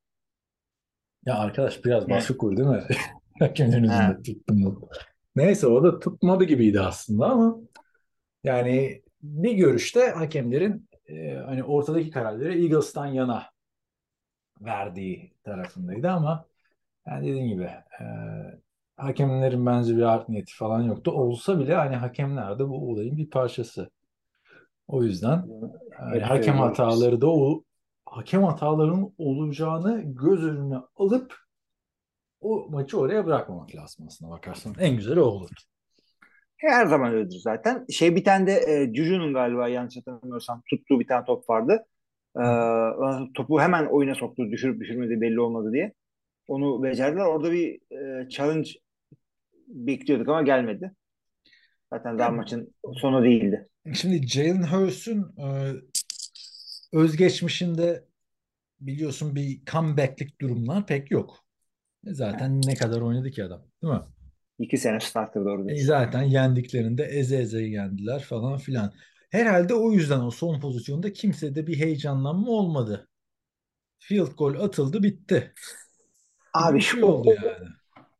[1.26, 2.84] Ya arkadaş biraz baskı kur değil mi?
[3.40, 4.90] Hakemlerin üzerinde tuttum?
[5.36, 7.58] Neyse o da tutmadı gibiydi aslında ama
[8.44, 13.44] yani bir görüşte hakemlerin e, hani ortadaki kararları Eagles'tan yana
[14.62, 16.46] verdiği tarafındaydı ama
[17.08, 17.70] yani dediğim gibi
[18.02, 18.06] e,
[18.98, 21.12] hakemlerin bence bir art niyeti falan yoktu.
[21.12, 23.90] Olsa bile hani hakemler de bu olayın bir parçası.
[24.88, 25.46] O yüzden
[26.00, 27.64] yani Hep hakem hataları da o
[28.12, 31.36] hakem hatalarının olacağını göz önüne alıp
[32.42, 34.76] o maçı oraya bırakmamak lazım aslında bakarsan.
[34.80, 35.50] En güzeli o olur.
[36.58, 37.86] Her zaman öyledir zaten.
[37.90, 41.86] Şey bir tane de e, Juju'nun galiba yanlış hatırlamıyorsam tuttuğu bir tane top vardı.
[42.38, 42.44] E,
[43.34, 44.52] topu hemen oyuna soktu.
[44.52, 45.94] Düşürüp düşürmedi belli olmadı diye.
[46.48, 47.26] Onu becerdiler.
[47.26, 48.70] Orada bir e, challenge
[49.68, 50.92] bekliyorduk ama gelmedi.
[51.94, 53.70] Zaten daha Yani- maçın sonu değildi.
[53.94, 55.46] Şimdi Jalen Hurst'un e,
[56.94, 58.06] özgeçmişinde
[58.80, 61.46] biliyorsun bir comeback'lik durumlar pek yok.
[62.08, 64.02] E Zaten ne kadar oynadı ki adam, değil mi?
[64.60, 68.94] İki sene starter doğru E zaten yendiklerinde eze eze yendiler falan filan.
[69.32, 73.08] Herhalde o yüzden o son pozisyonda kimsede bir heyecanlanma olmadı.
[74.00, 75.54] Field goal atıldı bitti.
[76.54, 77.68] Abi Bir şey oldu yani.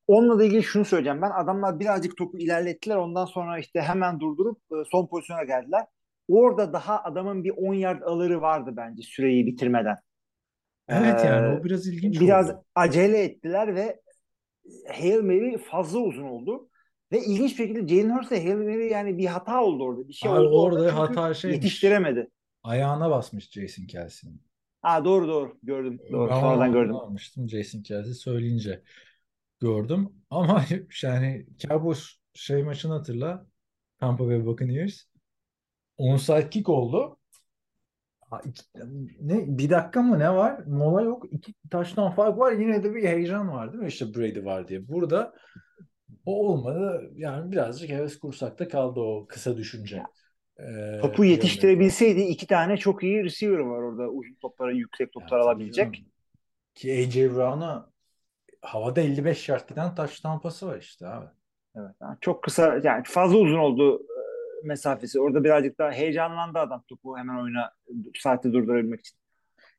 [0.08, 1.32] Onunla da ilgili şunu söyleyeceğim ben.
[1.32, 2.96] Adamlar birazcık topu ilerlettiler.
[2.96, 5.86] Ondan sonra işte hemen durdurup e, son pozisyona geldiler.
[6.28, 9.98] Orada daha adamın bir 10 yard alırı vardı bence süreyi bitirmeden.
[10.88, 12.66] Evet yani Ee, o biraz ilginç Biraz oldu.
[12.76, 14.02] acele ettiler ve
[14.88, 16.70] Hail Mary fazla uzun oldu.
[17.12, 20.08] Ve ilginç bir şekilde Jalen Hurst'e Hail Mary yani bir hata oldu orada.
[20.08, 21.56] Bir şey Abi oldu orada orada hata şeymiş.
[21.58, 22.28] yetiştiremedi.
[22.64, 24.42] Ayağına basmış Jason Kelsey'nin.
[24.82, 26.00] Ha doğru doğru gördüm.
[26.12, 26.30] Doğru.
[26.30, 26.96] Ben Sonradan gördüm.
[26.96, 28.84] almıştım Jason Kelsey söyleyince
[29.60, 30.10] gördüm.
[30.30, 30.66] Ama
[31.04, 33.48] yani Cowboys şey maçını hatırla.
[34.00, 35.04] Tampa Bay Buccaneers.
[36.02, 37.18] Onside kick oldu.
[38.30, 38.64] Ha, iki-
[39.22, 40.60] ne, bir dakika mı ne var?
[40.68, 41.26] Mola yok.
[41.32, 42.52] İki taştan fark var.
[42.52, 43.88] Yine de bir heyecan var değil mi?
[43.88, 44.88] İşte Brady var diye.
[44.88, 45.34] Burada
[46.26, 47.12] o olmadı.
[47.16, 50.04] Yani birazcık heves kursakta kaldı o kısa düşünce.
[50.60, 54.10] Ee, Topu yetiştirebilseydi iki tane çok iyi receiver var orada.
[54.10, 56.06] Uzun toplara, yüksek toplar Ya tabii alabilecek.
[56.76, 57.90] Ki AJ Brown'a
[58.62, 61.26] havada 55 yard giden taş tampası var işte abi.
[61.76, 61.96] Evet.
[62.00, 64.02] ha, Çok kısa yani fazla uzun oldu
[64.64, 65.20] mesafesi.
[65.20, 67.72] Orada birazcık daha heyecanlandı adam topu hemen oyuna
[68.20, 69.18] saati durdurabilmek için.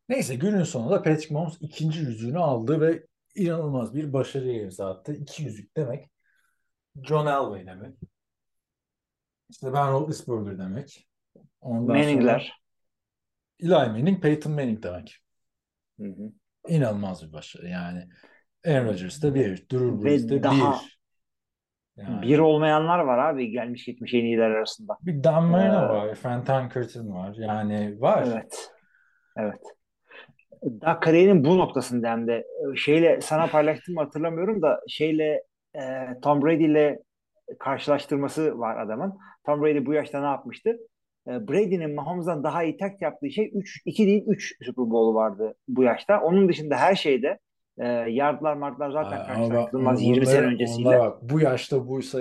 [0.08, 5.14] Neyse günün sonunda Patrick Mahomes ikinci yüzüğünü aldı ve inanılmaz bir başarıya imza attı.
[5.14, 6.10] İki yüzük demek.
[7.02, 7.96] John Elway demek.
[9.50, 11.08] İşte Ben Roethlisberger demek.
[11.60, 12.62] Ondan Manning'ler.
[13.60, 15.18] Eli Manning, Peyton Manning demek.
[16.00, 16.32] Hı hı.
[16.68, 18.08] İnanılmaz bir başarı yani.
[18.66, 21.01] Aaron Rodgers da bir, Drew Ve Brees de daha bir.
[21.96, 24.96] Yani Bir olmayanlar var abi gelmiş gitmiş en iyiler arasında.
[25.02, 27.34] bir Dan Marino Ee, var, Fenton Curtin var.
[27.38, 28.24] Yani var.
[28.32, 28.70] Evet.
[29.36, 29.60] Evet.
[30.62, 32.44] Daha kariyerinin bu noktasında hem de
[32.76, 35.42] şeyle sana paylaştım mı hatırlamıyorum da şeyle
[35.74, 35.80] e,
[36.22, 36.98] Tom Brady ile
[37.58, 39.18] karşılaştırması var adamın.
[39.46, 40.76] Tom Brady bu yaşta ne yapmıştı?
[41.28, 45.54] E, Brady'nin Mahomes'dan daha iyi tek yaptığı şey 3 2 değil 3 Super Bowl vardı
[45.68, 46.20] bu yaşta.
[46.20, 47.38] Onun dışında her şeyde
[47.78, 50.88] e, yardlar martlar zaten Aa, karşılaştırılmaz bak, 20 sene öncesiyle.
[50.88, 52.20] onlara bak, bu yaşta buysa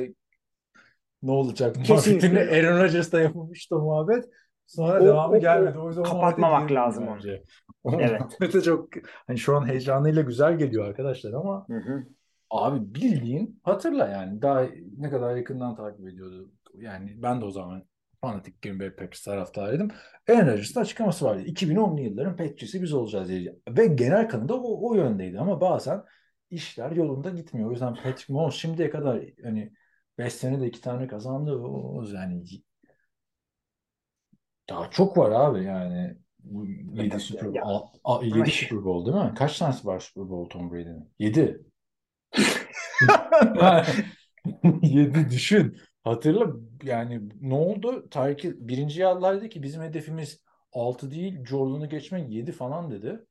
[1.23, 1.75] ne olacak?
[1.85, 2.29] Kesinlikle.
[2.29, 4.25] Muhabbetini Aaron Rodgers'ta yapılmıştı muhabbet.
[4.67, 5.77] Sonra O- devamı o- gelmedi.
[5.79, 7.15] o yüzden kapatmamak lazım onu.
[7.15, 7.43] bence.
[7.83, 8.63] O Evet.
[8.63, 8.89] çok
[9.27, 12.03] hani şu an heyecanıyla güzel geliyor arkadaşlar ama Hı hı.
[12.49, 14.65] abi bildiğin hatırla yani daha
[14.97, 16.51] ne kadar yakından takip ediyordu.
[16.75, 17.83] Yani ben de o zaman
[18.21, 19.91] fanatik Green Bay Packers taraftarıydım.
[20.29, 21.43] Aaron Rodgers'ın açıklaması vardı.
[21.45, 23.55] 2010'lu yılların Patriots'ı biz olacağız diye.
[23.69, 26.03] Ve genel kanıda o, o yöndeydi ama bazen
[26.49, 27.69] işler yolunda gitmiyor.
[27.69, 29.73] O yüzden Patrick Mahomes şimdiye kadar hani
[30.17, 31.55] 5 senede iki tane kazandı.
[31.55, 32.43] O, yani
[34.69, 36.17] daha çok var abi yani.
[36.93, 39.33] 7 Super Ya- Bowl, 7 Ama- Super Bowl değil mi?
[39.35, 41.13] Kaç tanesi var Super Bowl Tom Brady'nin?
[41.19, 41.61] 7.
[44.81, 45.77] 7 düşün.
[46.03, 48.09] Hatırla yani ne oldu?
[48.09, 50.41] Tarık birinci yıllar dedi ki bizim hedefimiz
[50.73, 53.25] 6 değil Jordan'ı geçmek 7 falan dedi.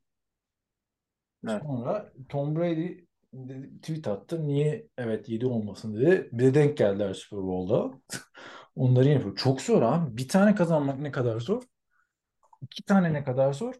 [1.49, 1.63] Evet.
[1.63, 4.47] Sonra Tom Brady dedi- tweet attı.
[4.49, 6.29] Niye evet 7 olmasın dedi.
[6.33, 7.99] Bir de denk geldiler Super Bowl'da.
[8.77, 9.37] Onları yapıyor.
[9.37, 10.17] Çok zor abi.
[10.17, 11.63] Bir tane kazanmak ne kadar zor?
[12.63, 13.75] İki tane ne kadar zor?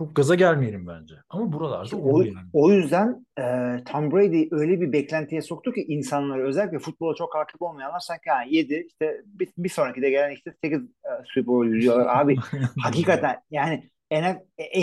[0.00, 1.14] Çok gaza gelmeyelim bence.
[1.30, 2.36] Ama buralarda O, yani.
[2.52, 3.44] o yüzden e,
[3.84, 8.42] Tom Brady öyle bir beklentiye soktu ki insanları özellikle futbola çok hakim olmayanlar sanki ha,
[8.48, 12.20] 7 işte bir, bir sonraki de gelen işte 8 e, Super Bowl diyorlar.
[12.20, 12.36] Abi
[12.82, 13.84] hakikaten yani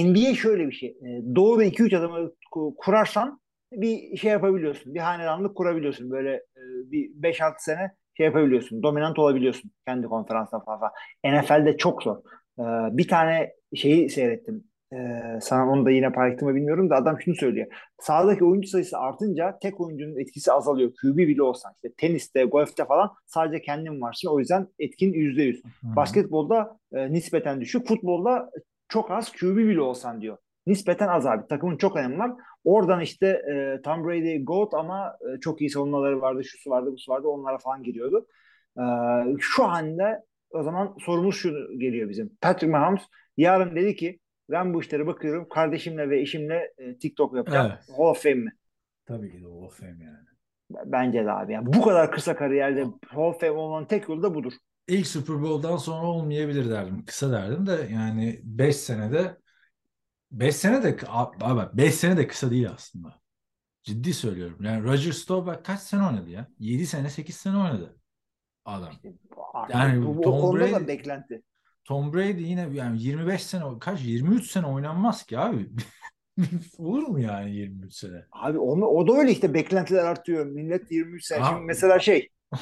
[0.04, 0.90] NBA şöyle bir şey.
[0.90, 3.42] E, doğru 2-3 adamı ku- kurarsan
[3.74, 4.96] bir şey yapabiliyorsun.
[4.96, 6.12] Bir hanedanlık kurabiliyorsun.
[6.12, 6.62] Böyle e,
[6.92, 8.84] bir 5-6 sene şey yapabiliyorsun.
[8.84, 10.92] Dominant olabiliyorsun kendi konferansında falan.
[11.26, 12.18] NFL'de çok zor.
[12.60, 12.64] E,
[12.98, 14.64] bir tane şeyi seyrettim.
[14.94, 17.68] Ee, sana onu da yine paylaştığımı bilmiyorum da adam şunu söylüyor.
[18.00, 20.92] Sahadaki oyuncu sayısı artınca tek oyuncunun etkisi azalıyor.
[21.02, 24.28] QB bile olsan işte teniste, golfte falan sadece kendin varsın.
[24.28, 25.62] O yüzden etkin %100.
[25.84, 27.88] Basketbolda e, nispeten düşük.
[27.88, 28.52] Futbolda
[28.88, 30.38] çok az QB bile olsan diyor.
[30.68, 31.48] Nispeten az abi.
[31.48, 32.32] Takımın çok önemi var.
[32.64, 37.12] Oradan işte e, Tom Brady GOAT ama e, çok iyi savunmaları vardı, şusu vardı, busu
[37.12, 37.28] vardı.
[37.28, 38.28] Onlara falan giriyordu.
[38.78, 38.84] E,
[39.40, 42.38] şu anda o zaman sorumuz şu geliyor bizim.
[42.42, 43.02] Patrick Mahomes
[43.38, 44.20] yarın dedi ki
[44.50, 45.50] ben bu işlere bakıyorum.
[45.50, 47.72] Kardeşimle ve eşimle e, TikTok yapacağım.
[47.72, 47.98] Evet.
[47.98, 48.52] Hall of Fame mi?
[49.06, 50.28] Tabii ki de Hall of Fame yani.
[50.86, 51.54] Bence de abi.
[51.54, 54.54] Yani bu kadar kısa kariyerde Hall of Fame olmanın tek yolu da budur.
[54.88, 57.06] İlk Super Bowl'dan sonra olmayabilir derdim.
[57.06, 59.38] Kısa derdim de yani 5 senede
[60.32, 63.20] 5 sene de abi 5 sene de kısa değil aslında.
[63.84, 64.58] Ciddi söylüyorum.
[64.62, 66.48] Yani Roger Staubach kaç sene oynadı ya?
[66.60, 67.96] 7 sene 8 sene oynadı
[68.66, 68.90] adam.
[69.54, 71.42] Artık Yani bu, Tom konuda da Brady- beklenti.
[71.88, 75.70] Tom Brady yine yani 25 sene kaç 23 sene oynanmaz ki abi.
[76.78, 78.26] Olur mu yani 23 sene?
[78.32, 80.46] Abi onu, o da öyle işte beklentiler artıyor.
[80.46, 81.44] Millet 23 sene.
[81.44, 82.30] Abi- Şimdi mesela şey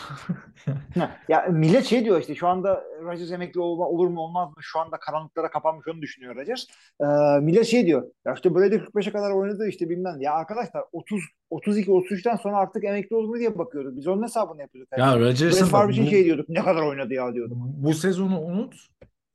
[1.27, 4.55] ya millet şey diyor işte şu anda Rodgers emekli olma, olur mu olmaz mı?
[4.61, 6.65] Şu anda karanlıklara kapanmış onu düşünüyor Rodgers.
[7.01, 7.05] Ee,
[7.41, 8.11] millet şey diyor.
[8.25, 10.21] Ya işte Brady 45'e kadar oynadı işte bilmem.
[10.21, 13.97] Ya arkadaşlar 30 32 33'ten sonra artık emekli olur mu diye bakıyorduk.
[13.97, 14.97] Biz onun hesabını yapıyorduk.
[14.97, 16.49] ya Brett Rodgers'ın bu, şey diyorduk.
[16.49, 17.57] Ne kadar oynadı ya diyorduk.
[17.57, 18.75] bu sezonu unut.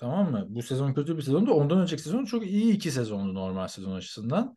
[0.01, 0.47] Tamam mı?
[0.49, 1.53] Bu sezon kötü bir sezondu.
[1.53, 4.57] Ondan önceki sezon çok iyi iki sezondu normal sezon açısından.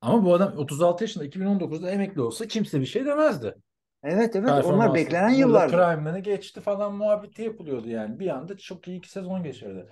[0.00, 3.54] Ama bu adam 36 yaşında 2019'da emekli olsa kimse bir şey demezdi.
[4.02, 5.72] Evet evet onlar beklenen yıllardı.
[5.72, 8.18] Prime'ını geçti falan muhabbeti yapılıyordu yani.
[8.18, 9.88] Bir anda çok iyi iki sezon geçirdi.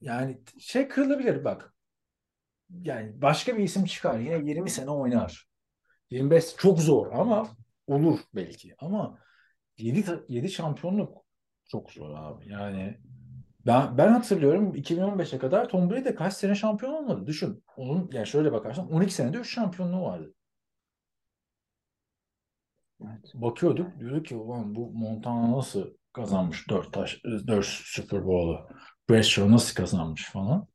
[0.00, 1.74] Yani şey kırılabilir bak.
[2.70, 4.18] Yani başka bir isim çıkar.
[4.18, 5.46] Yine 20 sene oynar.
[6.10, 7.48] 25 çok zor ama
[7.86, 8.74] olur belki.
[8.78, 9.18] Ama
[9.78, 11.24] 7, 7 şampiyonluk
[11.68, 12.48] çok zor abi.
[12.48, 12.98] Yani
[13.66, 17.26] ben ben hatırlıyorum 2015'e kadar Tom Brady de kaç sene şampiyon olmadı.
[17.26, 17.64] Düşün.
[17.76, 20.34] Onun yani şöyle bakarsan 12 senede 3 şampiyonluğu vardı.
[23.04, 23.32] Evet.
[23.34, 28.68] Bakıyorduk diyorduk ki ulan bu Montana nasıl kazanmış 4 taş 4 Super Bowl'u.
[29.10, 30.68] Bradshaw nasıl kazanmış falan.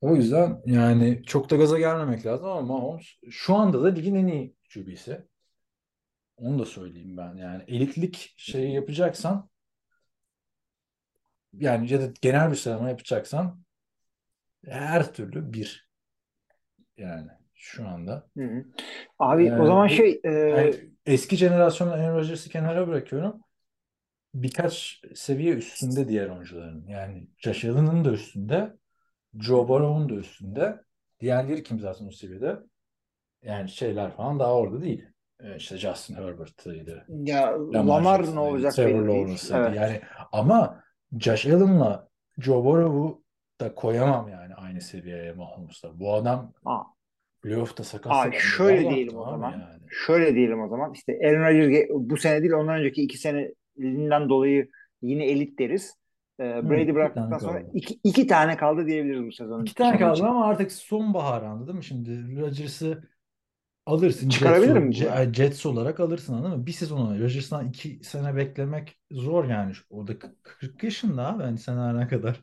[0.00, 4.26] O yüzden yani çok da gaza gelmemek lazım ama Mahomes şu anda da ligin en
[4.26, 5.28] iyi QB'si.
[6.36, 7.36] Onu da söyleyeyim ben.
[7.36, 9.48] Yani elitlik şeyi yapacaksan
[11.58, 13.64] yani ya da genel bir sıralama yapacaksan
[14.66, 15.88] her türlü bir.
[16.96, 18.26] Yani şu anda.
[18.36, 18.64] Hı hı.
[19.18, 20.74] Abi Ee, o zaman şey e, Yani
[21.06, 23.40] eski jenerasyonda Aaron Rodgers'ı kenara bırakıyorum.
[24.34, 26.86] Birkaç seviye üstünde diğer oyuncuların.
[26.88, 28.76] Yani Josh Allen'ın da üstünde.
[29.40, 30.80] Joe Burrow'un da üstünde.
[31.20, 32.56] Diğerleri kim zaten o seviyede?
[33.42, 35.04] Yani şeyler falan daha orada değil.
[35.40, 37.06] Ee, işte Justin Herbert'ıydı.
[37.08, 39.02] ya Lamar Lamar ne olacak Trevor.
[39.08, 39.66] Lawrence'ıydı.
[39.66, 39.76] Evet.
[39.76, 40.00] Yani
[40.32, 40.83] ama
[41.20, 42.08] Josh Allen'la
[42.38, 43.22] Joe Burrow'u
[43.60, 46.00] da koyamam yani aynı seviyeye Mahomes'la.
[46.00, 46.82] Bu adam Aa.
[47.42, 49.50] playoff'ta sakat Aa, sakat şöyle diyelim o zaman.
[49.52, 49.82] yani.
[50.06, 50.92] Şöyle diyelim o zaman.
[50.92, 54.68] İşte Aaron Rodgers ge- bu sene değil ondan önceki iki seneliğinden dolayı
[55.02, 55.94] yine elit deriz.
[56.40, 57.70] Ee, Brady tane bıraktıktan sonra kaldı.
[57.74, 59.62] iki, iki tane kaldı diyebiliriz bu sezonun.
[59.64, 60.24] İki tane kaldı için.
[60.24, 61.82] ama artık sonbahar anladın mı?
[61.82, 63.02] Şimdi Rodgers'ı
[63.86, 64.28] alırsın.
[64.28, 65.10] Çıkarabilir Jets?
[65.10, 66.66] Ce- Jets olarak alırsın anladın mı?
[66.66, 69.72] Bir sezon Rodgers'tan iki sene beklemek zor yani.
[69.90, 71.42] Orada 40 yaşında abi.
[71.42, 72.40] Yani sen hala kadar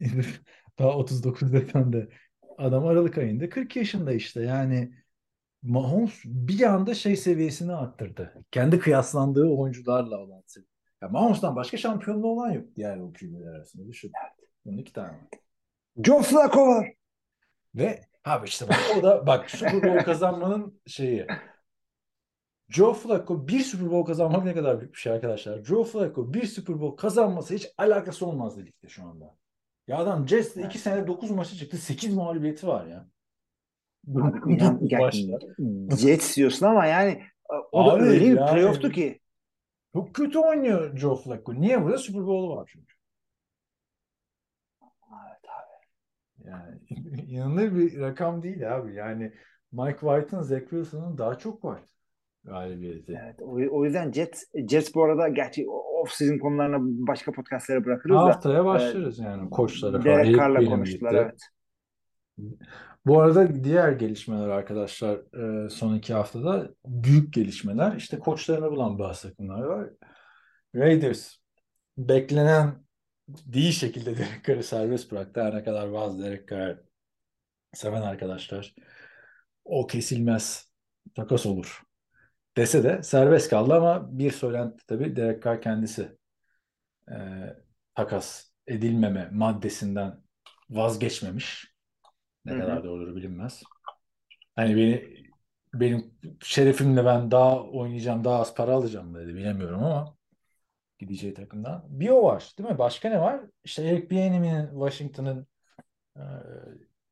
[0.78, 2.08] daha 39 desen de
[2.58, 4.94] adam Aralık ayında 40 yaşında işte yani
[5.62, 8.34] Mahomes bir anda şey seviyesini arttırdı.
[8.50, 10.68] Kendi kıyaslandığı oyuncularla olan seviye.
[11.02, 13.88] Ya Mahomes'tan başka şampiyonluğu olan yok diğer o QB'ler arasında.
[13.88, 14.12] Düşün.
[14.64, 15.20] Bunun iki tane var.
[16.04, 16.92] Joe Flacco var.
[17.74, 21.26] Ve abi işte bak o da bak Super Bowl kazanmanın şeyi.
[22.68, 25.64] Joe Flacco bir Super Bowl kazanmak ne kadar büyük bir şey arkadaşlar.
[25.64, 29.36] Joe Flacco bir Super Bowl kazanması hiç alakası olmaz ligde şu anda.
[29.86, 31.76] Ya adam Jets'te 2 sene 9 maçı çıktı.
[31.76, 33.06] 8 mağlubiyeti var ya.
[34.16, 35.38] Abi inan, ya, Başta.
[35.96, 37.22] Jets diyorsun ama yani
[37.72, 39.20] o da Abi öyle bir yani- playoff'tu ki.
[39.94, 41.54] Çok kötü oynuyor Joe Flacco.
[41.54, 42.94] Niye burada Super Bowl'u var çünkü.
[46.44, 46.80] Yani
[47.28, 48.94] inanılır bir rakam değil abi.
[48.94, 49.32] Yani
[49.72, 51.82] Mike White'ın, Zach Wilson'ın daha çok var
[52.44, 53.20] galibiyeti.
[53.24, 58.20] Evet, o, o yüzden Jets, Jets bu arada gerçi off-season konularına başka podcastlere bırakırız da
[58.20, 60.04] Haftaya başlarız yani koçlara falan.
[60.04, 61.40] Derek Carr'la konuştular evet.
[63.06, 65.16] Bu arada diğer gelişmeler arkadaşlar
[65.64, 67.96] e, son iki haftada büyük gelişmeler.
[67.96, 69.90] İşte koçlarını bulan bazı takımlar var.
[70.74, 71.36] Raiders
[71.98, 72.81] beklenen
[73.46, 75.42] değil şekilde Derek Carr'ı serbest bıraktı.
[75.42, 76.78] Her ne kadar bazı Derek Carr
[77.74, 78.74] seven arkadaşlar
[79.64, 80.72] o kesilmez
[81.14, 81.82] takas olur
[82.56, 86.18] dese de serbest kaldı ama bir söylenti tabii Derek Carr kendisi
[87.10, 87.16] e,
[87.94, 90.22] takas edilmeme maddesinden
[90.70, 91.74] vazgeçmemiş.
[92.44, 92.60] Ne Hı hı.
[92.60, 93.62] kadar doğrudur bilinmez.
[94.56, 95.22] Hani beni
[95.74, 99.34] benim şerefimle ben daha oynayacağım, daha az para alacağım dedi.
[99.34, 100.16] Bilemiyorum ama
[101.02, 101.84] gideceği takımdan.
[101.88, 102.78] Bir o var, değil mi?
[102.78, 103.40] Başka ne var?
[103.64, 105.46] İşte Eric Bieniemy'nin Washington'ın
[106.16, 106.22] e,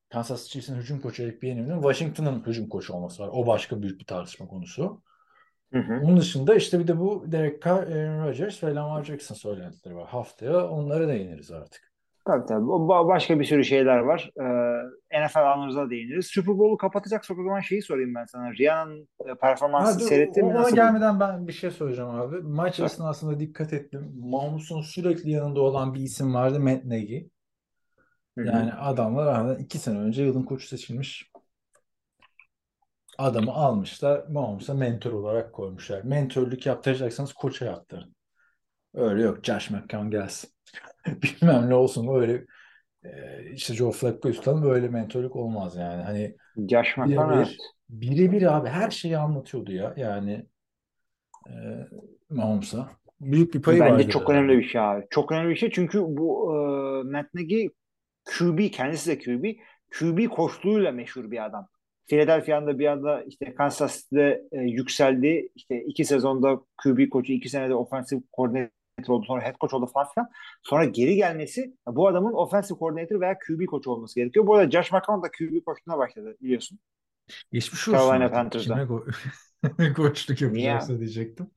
[0.08, 3.30] Kansas Chiefs'in hücum koçu Eric Bieniemy'nin Washington'ın hücum koçu olması var.
[3.32, 5.02] O başka büyük bir tartışma konusu.
[5.72, 6.00] Hı hı.
[6.04, 10.08] Onun dışında işte bir de bu Derek Carr, Aaron Rodgers ve Lamar Jackson söylentileri var.
[10.08, 11.89] Haftaya onlara değiniriz artık.
[12.26, 12.64] Tabii tabii.
[12.64, 14.30] Ba- başka bir sürü şeyler var.
[15.12, 16.26] Ee, NFL anlarımıza değiniriz.
[16.26, 18.52] Super Bowl'u kapatacak o zaman şeyi sorayım ben sana.
[18.52, 20.58] Rihanna'nın e, performansı Ha, dur, seyrettin mi?
[20.58, 22.36] ona gelmeden ben bir şey söyleyeceğim abi.
[22.36, 22.84] Maç Sor.
[22.84, 24.12] esnasında dikkat ettim.
[24.18, 26.60] Mahmut'un sürekli yanında olan bir isim vardı.
[26.60, 27.22] Matt Nagy.
[28.36, 31.30] Yani adamlar aradan iki sene önce yılın koçu seçilmiş.
[33.18, 34.24] Adamı almışlar.
[34.28, 36.02] Mahmut'a mentor olarak koymuşlar.
[36.02, 38.14] Mentörlük yaptıracaksanız koça yaptırın.
[38.94, 39.44] Öyle yok.
[39.44, 40.50] Josh McCown gelsin.
[41.22, 42.20] Bilmem ne olsun.
[42.20, 42.44] Öyle
[43.04, 43.10] e,
[43.54, 44.70] işte Joe Flacco'yu tutalım.
[44.70, 46.02] Öyle mentörlük olmaz yani.
[46.02, 46.96] Hani evet.
[46.96, 47.58] birebir
[47.90, 49.94] birebir abi her şeyi anlatıyordu ya.
[49.96, 50.46] Yani
[51.48, 51.54] e,
[52.30, 52.88] Mahomes'a.
[53.20, 54.08] Büyük bir payı Bence vardı.
[54.08, 55.06] çok önemli bir şey abi.
[55.10, 56.56] Çok önemli bir şey çünkü bu e,
[57.10, 57.68] Matt Nagy
[58.24, 59.44] QB kendisi de QB.
[59.98, 61.68] QB koçluğuyla meşhur bir adam.
[62.06, 65.48] Philadelphia'nın da bir anda işte Kansas City'de e, yükseldi.
[65.54, 69.24] İşte iki sezonda QB koçu, iki senede offensive coordinator oldu.
[69.26, 70.28] Sonra head coach oldu falan filan.
[70.62, 74.46] Sonra geri gelmesi bu adamın offensive coordinator veya QB koçu olması gerekiyor.
[74.46, 76.78] Bu arada Josh McCown da QB koçluğuna başladı biliyorsun.
[77.52, 77.92] Geçmiş olsun.
[77.98, 78.30] Carolina.
[78.30, 78.74] Panthers'da.
[78.74, 81.00] Kime ko- koçluk yapacaksa Niye?
[81.00, 81.50] diyecektim.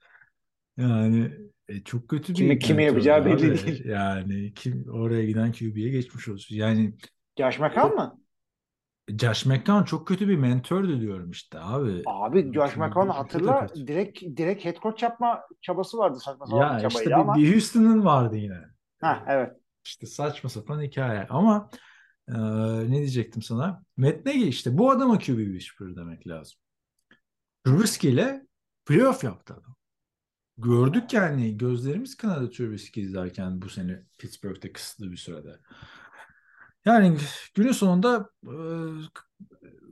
[0.77, 1.31] Yani
[1.67, 3.85] e, çok kötü bir Kimi- mentör yapacağı belli değil.
[3.85, 6.55] Yani kim oraya giden QB'ye geçmiş olsun.
[6.55, 6.93] Yani
[7.37, 8.22] Josh McCown mı?
[9.09, 12.03] Josh McCown çok kötü bir mentördü diyorum işte abi.
[12.05, 13.87] Abi Josh QB McCown hatırla kötü.
[13.87, 17.35] direkt direkt head coach yapma çabası vardı saçma sapan Ya işte çabaydı bir, ama.
[17.35, 18.59] bir Houston'ın vardı yine.
[19.01, 19.51] Ha evet.
[19.85, 21.27] İşte saçma sapan hikaye.
[21.29, 21.69] Ama
[22.27, 22.33] e,
[22.91, 23.83] ne diyecektim sana?
[23.97, 26.59] Matt Nagy işte bu adama QB whisperer demek lazım.
[27.65, 28.47] Trubisky ile
[28.85, 29.75] playoff yaptı adam.
[30.57, 35.59] Gördük yani gözlerimiz kanadı Trubisky izlerken bu sene Pittsburgh'te kısıtlı bir sürede.
[36.85, 37.17] Yani
[37.55, 38.51] günün sonunda e,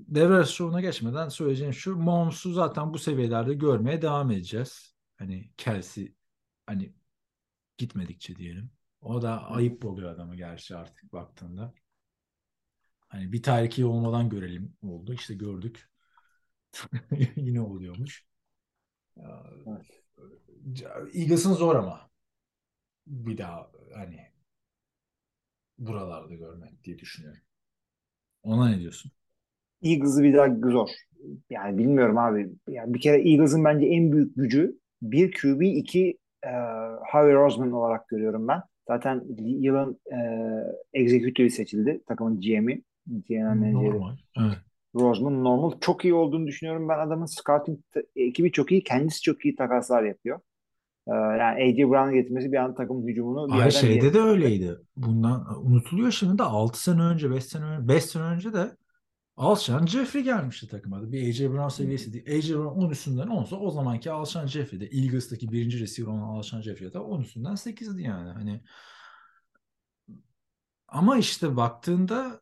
[0.08, 4.94] devre arası şovuna geçmeden söyleyeceğim şu Mahomes'u zaten bu seviyelerde görmeye devam edeceğiz.
[5.18, 6.16] Hani Kelsey
[6.66, 6.94] hani
[7.78, 8.72] gitmedikçe diyelim.
[9.02, 11.74] O da ayıp oluyor adamı gerçi artık baktığında.
[13.08, 15.14] Hani bir tariki olmadan görelim oldu.
[15.14, 15.90] İşte gördük.
[17.36, 18.26] Yine oluyormuş.
[20.76, 22.10] Ya, Eagles'ın zor ama.
[23.08, 24.31] Bir daha hani
[25.88, 27.42] buralarda görmek diye düşünüyorum.
[28.44, 29.12] Ona ne diyorsun?
[29.84, 30.90] Eagles'ı bir daha zor.
[31.50, 32.50] Yani bilmiyorum abi.
[32.68, 36.52] Yani bir kere Eagles'ın bence en büyük gücü bir QB, iki e,
[37.12, 38.62] Howie Roseman olarak görüyorum ben.
[38.88, 40.18] Zaten yılın e,
[40.94, 42.02] executive'i seçildi.
[42.08, 42.82] Takımın GM'i.
[43.74, 44.18] Normal.
[44.38, 44.58] Evet.
[44.96, 45.72] Roseman normal.
[45.82, 46.90] Çok iyi olduğunu düşünüyorum.
[46.90, 47.80] Ben adamın scouting
[48.16, 48.84] ekibi çok iyi.
[48.84, 50.40] Kendisi çok iyi takaslar yapıyor.
[51.08, 51.90] E, yani A.J.
[51.90, 54.78] Brown'u getirmesi bir an takımın hücumunu bir Ay yerden şeyde bir de öyleydi.
[54.96, 58.78] Bundan unutuluyor şimdi de 6 sene önce, 5 sene önce, 5 sene önce de
[59.38, 61.12] Alshon Jeffrey gelmişti takıma.
[61.12, 62.38] Bir AJ Brown seviyesi değil.
[62.38, 66.62] AJ Brown 10 üstünden 10'sa o zamanki Alshon Jeffrey de Eagles'taki birinci receiver olan Alshon
[66.62, 68.30] Jeffrey de 10 üstünden 8'di yani.
[68.30, 68.62] Hani
[70.88, 72.42] ama işte baktığında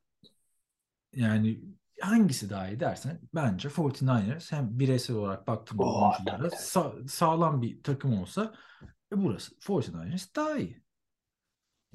[1.15, 1.61] yani
[2.01, 7.83] hangisi daha iyi dersen bence 49ers hem bireysel olarak baktığımda Oh, oyunculara sa- sağlam bir
[7.83, 8.53] takım olsa
[9.13, 10.83] e, burası 49ers daha iyi.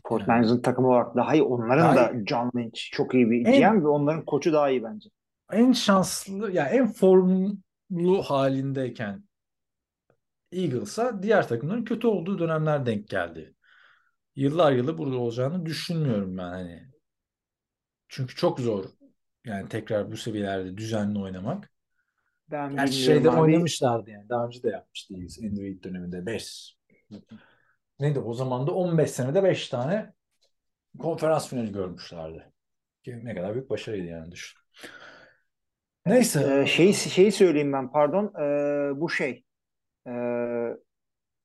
[0.04, 1.42] 49ers'ın takımı olarak daha iyi.
[1.42, 4.82] Onların Daha da John Lynch çok iyi bir En- GM ve onların koçu daha iyi
[4.82, 5.08] bence.
[5.52, 9.24] en şanslı ya en formlu halindeyken
[10.52, 13.54] Eagles'a diğer takımların kötü olduğu dönemler denk geldi.
[14.36, 16.88] Yıllar yılı burada olacağını düşünmüyorum ben hani.
[18.08, 18.84] Çünkü çok zor
[19.44, 21.70] yani tekrar bu seviyelerde düzenli oynamak.
[22.50, 23.40] Ben Gerçi şeyde abi.
[23.40, 24.28] oynamışlardı yani.
[24.28, 26.76] Daha önce de yapmıştı Andy Reid döneminde 5.
[28.00, 30.12] Neydi o zaman da 15 senede 5 tane
[30.98, 32.52] konferans finali görmüşlerdi.
[33.06, 34.58] Ne kadar büyük başarıydı yani düşün.
[36.06, 36.60] Neyse.
[36.62, 38.32] Ee, şey şey söyleyeyim ben pardon.
[38.40, 39.44] Ee, bu şey.
[40.06, 40.10] Ee,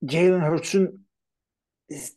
[0.03, 1.07] Jalen Hurts'un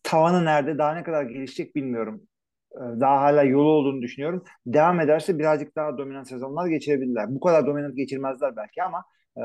[0.02, 0.78] tavanı nerede?
[0.78, 2.28] Daha ne kadar gelişecek bilmiyorum.
[2.76, 4.44] Ee, daha hala yolu olduğunu düşünüyorum.
[4.66, 7.34] Devam ederse birazcık daha dominant sezonlar geçirebilirler.
[7.34, 9.04] Bu kadar dominant geçirmezler belki ama
[9.36, 9.40] e,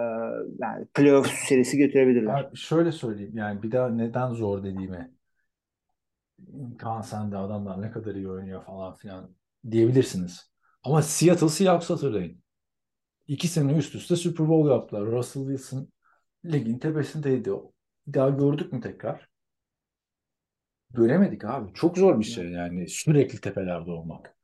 [0.60, 2.40] yani playoff serisi götürebilirler.
[2.40, 5.12] Abi şöyle söyleyeyim yani bir daha neden zor dediğimi
[6.78, 9.36] Kaan sen de adamlar ne kadar iyi oynuyor falan filan
[9.72, 10.52] diyebilirsiniz.
[10.84, 12.44] Ama Seattle Seahawks hatırlayın.
[13.28, 15.06] İki sene üst üste Super Bowl yaptılar.
[15.06, 15.90] Russell Wilson
[16.46, 17.52] ligin tepesindeydi.
[18.08, 19.30] Bir daha gördük mü tekrar?
[20.90, 21.74] Göremedik abi.
[21.74, 24.36] Çok zor bir şey yani sürekli tepelerde olmak.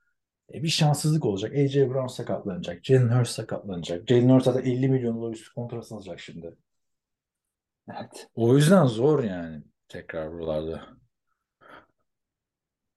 [0.54, 1.54] E bir şanssızlık olacak.
[1.54, 2.86] AJ Brown sakatlanacak.
[2.86, 4.08] Jalen Hurts sakatlanacak.
[4.08, 6.56] Jalen Hurts'a da 50 milyon dolar üstü kontrat alacak şimdi.
[7.92, 8.28] Evet.
[8.36, 10.82] O yüzden zor yani tekrar buralarda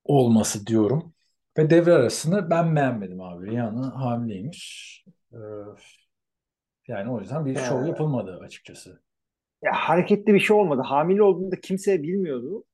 [0.05, 1.15] olması diyorum.
[1.59, 3.51] Ve devre arasını ben beğenmedim abi.
[3.51, 5.05] Rihanna hamileymiş.
[5.33, 5.37] Ee,
[6.89, 9.01] yani o yüzden bir Ee, şov yapılmadı açıkçası.
[9.63, 10.83] Ya, hareketli bir şey olmadı.
[10.83, 12.65] Hamile olduğunda kimse bilmiyordu.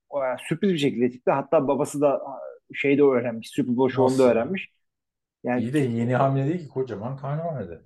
[0.48, 1.30] Sürpriz bir şekilde çıktı.
[1.30, 2.22] Hatta babası da
[2.74, 3.50] şeyde öğrenmiş.
[3.50, 4.72] Super Bowl şovunda öğrenmiş.
[5.44, 7.82] Yani İyi de yeni hamile değil ki kocaman karnı vardı.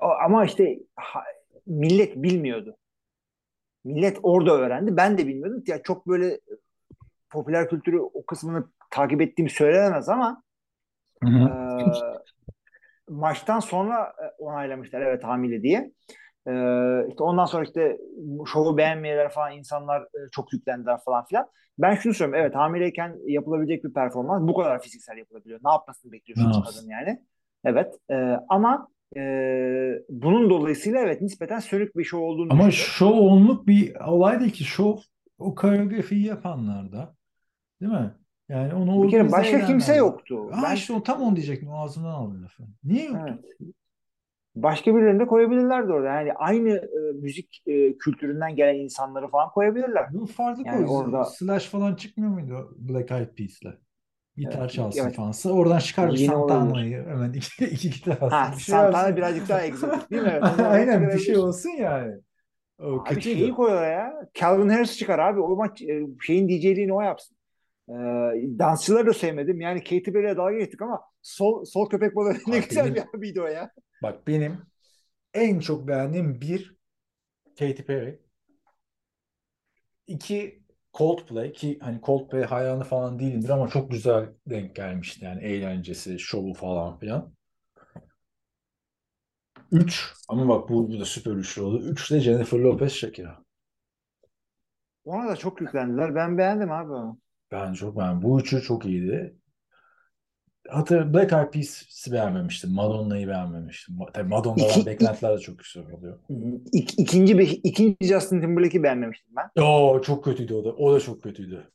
[0.00, 1.24] Ama işte ha-
[1.66, 2.76] millet bilmiyordu.
[3.84, 4.96] Millet orada öğrendi.
[4.96, 5.62] Ben de bilmiyordum.
[5.66, 6.40] Ya çok böyle
[7.30, 10.42] popüler kültürü o kısmını takip ettiğim söylenemez ama
[11.22, 11.52] Hı e,
[13.08, 15.92] maçtan sonra e, onaylamışlar evet hamile diye.
[16.46, 16.52] E,
[17.08, 17.98] işte ondan sonra işte
[18.52, 21.46] şovu beğenmeyenler falan insanlar e, çok yüklendiler falan filan.
[21.78, 22.44] Ben şunu söylüyorum.
[22.44, 25.60] Evet hamileyken yapılabilecek bir performans bu kadar fiziksel yapılabiliyor.
[25.64, 26.74] Ne yapmasını bekliyorsunuz yapsın?
[26.74, 27.22] kadın yani?
[27.64, 27.94] Evet.
[28.10, 28.14] E,
[28.48, 29.22] ama e,
[30.08, 34.64] bunun dolayısıyla evet nispeten sönük bir şov olduğunu Ama şov onluk bir olay değil ki.
[34.64, 34.96] Şov
[35.38, 37.14] o koreografiyi yapanlar da.
[37.80, 38.14] Değil mi?
[38.48, 40.50] Yani onu Bir kere başka kimse yoktu.
[40.52, 41.70] Ha Ben işte o tam onu diyecektim.
[41.70, 42.62] Ağzımdan aldım lafı.
[42.84, 43.24] Niye yoktu?
[43.28, 43.74] evet.
[44.54, 46.08] Başka birilerini de koyabilirlerdi orada.
[46.08, 50.06] Yani aynı e, müzik e, kültüründen gelen insanları falan koyabilirler.
[50.12, 50.96] Bu farklı Yani koy.
[50.96, 53.78] orada Slash falan çıkmıyor muydu Black Eyed Peas'le?
[54.36, 55.50] Gitar evet, çalsın evet falansa.
[55.50, 56.58] Oradan çıkar bir yine olabilir.
[56.60, 58.56] Santana'yı hemen iki, iki gitar Ha alsın.
[58.56, 59.16] Bir şey Santana yapsın.
[59.16, 60.28] birazcık daha egzotik değil mi?
[60.68, 62.14] Aynen bir şey olsun yani.
[62.78, 63.38] O Abi kötüydü.
[63.38, 64.28] şeyi koyuyorlar ya.
[64.34, 65.40] Calvin Harris çıkar abi.
[65.40, 67.36] O maç e, şeyin DJ'liğini o yapsın.
[67.88, 67.92] E,
[68.58, 69.60] dansçıları da sevmedim.
[69.60, 73.46] Yani Katy Perry'e dalga geçtik ama sol sol köpek balığı ne güzel bir abiydi o
[73.46, 73.70] ya.
[74.02, 74.66] Bak benim
[75.34, 76.76] en çok beğendiğim bir
[77.58, 78.20] Katy Perry.
[80.06, 80.62] iki
[80.94, 86.54] Coldplay ki hani Coldplay hayranı falan değilimdir ama çok güzel denk gelmişti yani eğlencesi, şovu
[86.54, 87.34] falan filan.
[89.72, 91.82] Üç ama bak bu, bu da süper üçlü oldu.
[91.88, 93.44] Üç de Jennifer Lopez Shakira.
[95.04, 96.14] Ona da çok yüklendiler.
[96.14, 97.18] Ben beğendim abi onu.
[97.50, 99.36] Ben çok ben bu üçü çok iyiydi.
[100.68, 102.72] Hatta Black Eyed Peas'i beğenmemiştim.
[102.72, 103.96] Madonna'yı beğenmemiştim.
[104.14, 106.18] Tabii Madonna'dan İki, beklentiler de çok yüksek oluyor.
[106.72, 109.62] ik, ikinci, bir, ikinci Justin Timberlake'i beğenmemiştim ben.
[109.62, 110.68] Oo çok kötüydü o da.
[110.72, 111.70] O da çok kötüydü.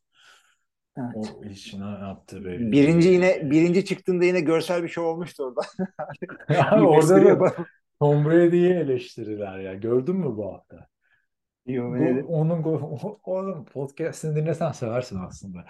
[0.98, 1.34] Evet.
[1.42, 2.72] O işine yaptı böyle.
[2.72, 5.62] Birinci yine birinci çıktığında yine görsel bir şey olmuştu orada.
[6.50, 7.66] Yani orada da yapalım.
[8.00, 9.74] Tom Brady'yi eleştiriler ya.
[9.74, 10.88] Gördün mü bu hafta?
[11.66, 12.24] Yo, Go- öyle.
[12.24, 15.66] onun go- onun podcast'ini dinlesen seversin aslında.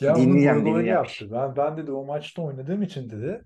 [0.00, 0.86] Ya goy goyunu dinleyeceğim.
[0.86, 1.30] yaptı.
[1.32, 3.44] Ben ben dedi o maçta oynadığım için dedi.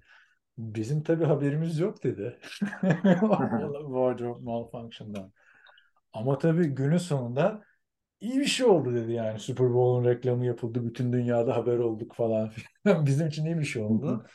[0.59, 2.39] Bizim tabii haberimiz yok dedi.
[2.83, 5.33] Wardrobe malfunction'dan.
[6.13, 7.63] Ama tabii günün sonunda
[8.21, 9.41] iyi bir şey oldu dedi yani.
[9.41, 10.85] Super Bowl'un reklamı yapıldı.
[10.85, 13.07] Bütün dünyada haber olduk falan filan.
[13.07, 14.27] Bizim için iyi bir şey oldu.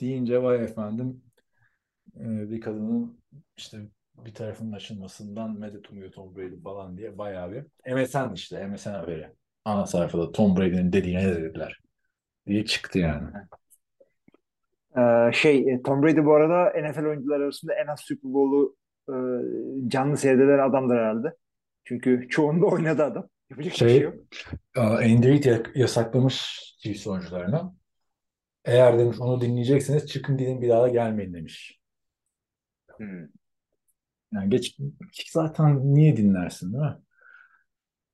[0.00, 1.22] Deyince vay efendim
[2.16, 3.20] e, bir kadının
[3.56, 3.78] işte
[4.24, 7.64] bir tarafının açılmasından medet umuyor Tom Brady falan diye bayağı bir
[7.94, 9.32] MSN işte MSN haberi.
[9.68, 11.80] Ana sayfada Tom Brady'nin dediğine ne dediler
[12.46, 13.28] diye çıktı yani.
[14.96, 18.76] Ee, şey e, Tom Brady bu arada NFL oyuncular arasında en az Super Bowl'u
[19.08, 19.14] e,
[19.88, 21.36] canlı seyreden adamdır herhalde.
[21.84, 23.28] Çünkü çoğunda oynadı adam.
[23.50, 24.14] Yapacak şey Şey yok.
[24.76, 27.74] e, ya- yasaklamış Chiefs oyuncularına.
[28.64, 31.80] Eğer demiş onu dinleyecekseniz çıkın gidin bir daha da gelmeyin demiş.
[32.96, 33.26] Hmm.
[34.32, 34.76] Yani geç
[35.32, 36.96] zaten niye dinlersin değil mi?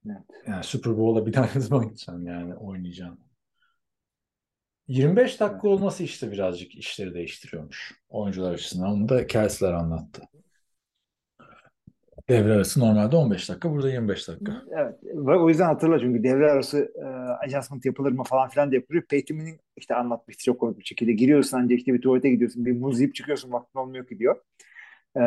[0.07, 0.23] Evet.
[0.47, 3.19] Yani Super Bowl'a bir tane zaman gideceksin yani oynayacaksın.
[4.89, 8.91] 25 dakika olması işte birazcık işleri değiştiriyormuş oyuncular açısından.
[8.91, 10.23] Onu da Kelsey'ler anlattı.
[12.29, 14.63] Devre arası normalde 15 dakika, burada 25 dakika.
[14.71, 14.95] Evet.
[15.05, 17.05] Ve o yüzden hatırla çünkü devre arası e,
[17.47, 19.05] adjustment yapılır mı falan filan diye yapılıyor.
[19.05, 21.13] Peyton Manning işte anlatmıştı çok komik bir şekilde.
[21.13, 22.67] Giriyorsun ancak işte bir tuvalete gidiyorsun.
[22.67, 24.37] Bir muz yiyip çıkıyorsun vaktin olmuyor ki diyor.
[25.17, 25.21] Ee,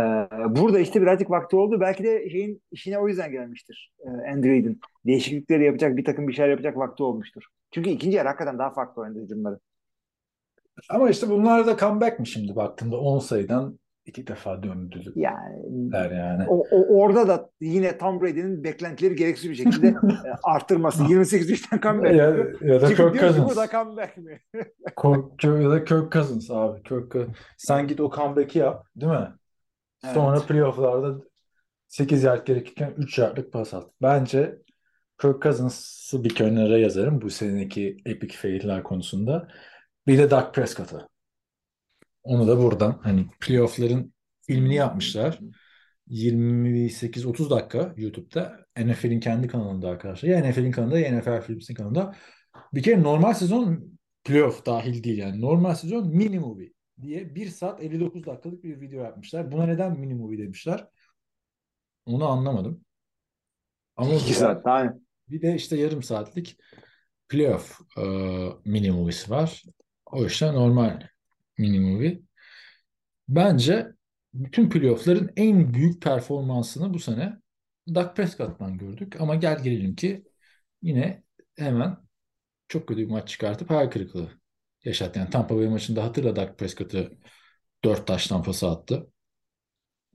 [0.50, 1.80] burada işte birazcık vakti oldu.
[1.80, 3.94] Belki de şeyin işine o yüzden gelmiştir.
[4.00, 4.80] Ee, Andy Reid'in.
[5.06, 7.44] Değişiklikleri yapacak, bir takım bir şeyler yapacak vakti olmuştur.
[7.72, 9.60] Çünkü ikinci yarı hakikaten daha farklı oynadı hücumları.
[10.90, 16.44] Ama işte bunlar da comeback mi şimdi baktığında 10 sayıdan iki defa döndüler Yani yani.
[16.48, 19.88] o, o- orada da yine Tom Brady'nin beklentileri gereksiz bir şekilde
[20.26, 21.04] e, arttırması.
[21.04, 22.16] 28 3'ten comeback.
[22.16, 22.26] Ya,
[22.62, 23.56] ya da Kirk ki bu Cousins.
[23.58, 24.40] da comeback mi?
[25.44, 26.84] Ya da Kirk Cousins abi.
[26.84, 27.36] Kirk Cousins.
[27.58, 29.28] Sen git o comeback'i yap değil mi?
[30.04, 30.48] Sonra Evet.
[30.48, 31.24] playoff'larda
[31.88, 33.92] 8 yard gerekirken 3 yardlık pas at.
[34.02, 34.58] Bence
[35.22, 39.48] Kirk Cousins'ı bir kenara yazarım bu seneki epic fail'ler konusunda.
[40.08, 41.08] Bir de Dak Prescott'ı.
[42.24, 45.40] Onu da buradan hani playoff'ların filmini yapmışlar.
[46.08, 48.66] 28-30 dakika YouTube'da.
[48.78, 50.30] NFL'in kendi kanalında arkadaşlar.
[50.30, 52.16] Ya NFL'in kanalında ya NFL Films'in kanalında.
[52.74, 55.42] Bir kere normal sezon Playoff dahil değil yani.
[55.42, 59.52] Normal sezon mini movie diye 1 saat 59 dakikalık bir video yapmışlar.
[59.52, 60.88] Buna neden mini movie demişler?
[62.06, 62.86] Onu anlamadım.
[63.96, 64.40] Ama İki güzel.
[64.40, 64.62] saat.
[64.68, 65.02] Aynen.
[65.30, 66.58] Bir de işte yarım saatlik
[67.30, 68.02] playoff e,
[68.66, 69.64] mini movie'si var.
[70.06, 71.02] O işte normal
[71.58, 72.22] mini movie.
[73.30, 73.88] Bence
[74.34, 77.38] bütün playoff'ların en büyük performansını bu sene
[77.96, 79.22] Dak Prescott'tan gördük.
[79.22, 80.24] Ama gel gelelim ki
[80.82, 81.24] yine
[81.58, 81.98] hemen
[82.68, 84.32] çok kötü bir maç çıkartıp hayal kırıklığı
[84.88, 85.20] yaşattı.
[85.20, 87.12] Yani Tampa Bay maçında hatırla Dak Prescott'ı
[87.84, 89.08] dört taştan pası attı.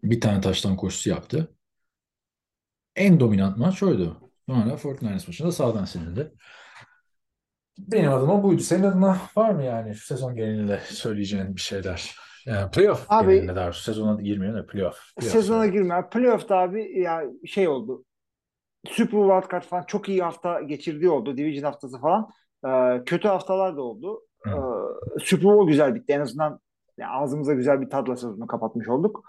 [0.02, 1.54] Bir tane taştan koşusu yaptı.
[2.96, 4.30] En dominant maç oydu.
[4.48, 6.32] Sonra Fortnite maçında sağdan silindi.
[7.78, 8.60] Benim adıma buydu.
[8.62, 12.16] Senin adına var mı yani şu sezon genelinde söyleyeceğin bir şeyler?
[12.46, 14.98] Yani playoff Abi- genelinde daha sezona girmiyor da playoff.
[15.16, 15.72] playoff Sezona söyle.
[15.72, 16.08] girme.
[16.12, 18.04] Playoff'ta abi ya şey oldu.
[18.88, 21.36] Super Wild Card falan çok iyi hafta geçirdiği oldu.
[21.36, 22.30] Division haftası falan.
[22.66, 24.22] Ee, kötü haftalar da oldu.
[24.43, 24.51] Hı.
[24.51, 26.12] Ee, Super Bowl güzel bitti.
[26.12, 26.61] En azından
[26.99, 29.24] ya, ağzımıza güzel bir tadla sezonu kapatmış olduk.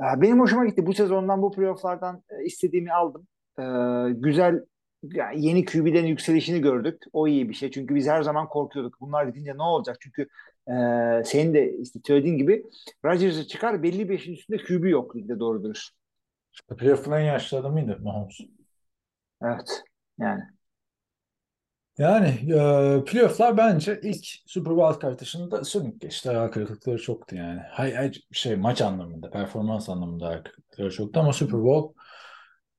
[0.00, 0.86] Ee, benim hoşuma gitti.
[0.86, 3.26] Bu sezondan bu playofflardan e, istediğimi aldım.
[3.58, 3.62] Ee,
[4.12, 4.64] güzel
[5.02, 7.02] yani yeni QB'lerin yükselişini gördük.
[7.12, 7.70] O iyi bir şey.
[7.70, 9.00] Çünkü biz her zaman korkuyorduk.
[9.00, 9.96] Bunlar gidince ne olacak?
[10.00, 10.28] Çünkü
[10.68, 10.74] e,
[11.24, 12.64] senin de işte söylediğin gibi
[13.04, 15.94] Rodgers'ı çıkar belli bir yaşın üstünde QB yok ligde doğru dürüst.
[16.78, 18.40] Playoff'un en yaşlı adamıydı Mahomes.
[19.42, 19.82] Evet.
[20.18, 20.42] Yani.
[21.98, 26.28] Yani e, playoff'lar bence ilk Super Wild Card dışında sönük geçti.
[26.28, 27.60] Hayal kırıklıkları çoktu yani.
[27.70, 32.00] Hay, hay- şey maç anlamında, performans anlamında hayal kırıklıkları çoktu ama Super Bowl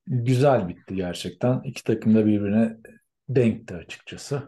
[0.07, 1.61] güzel bitti gerçekten.
[1.63, 2.77] İki takım da birbirine
[3.29, 4.43] denkti açıkçası.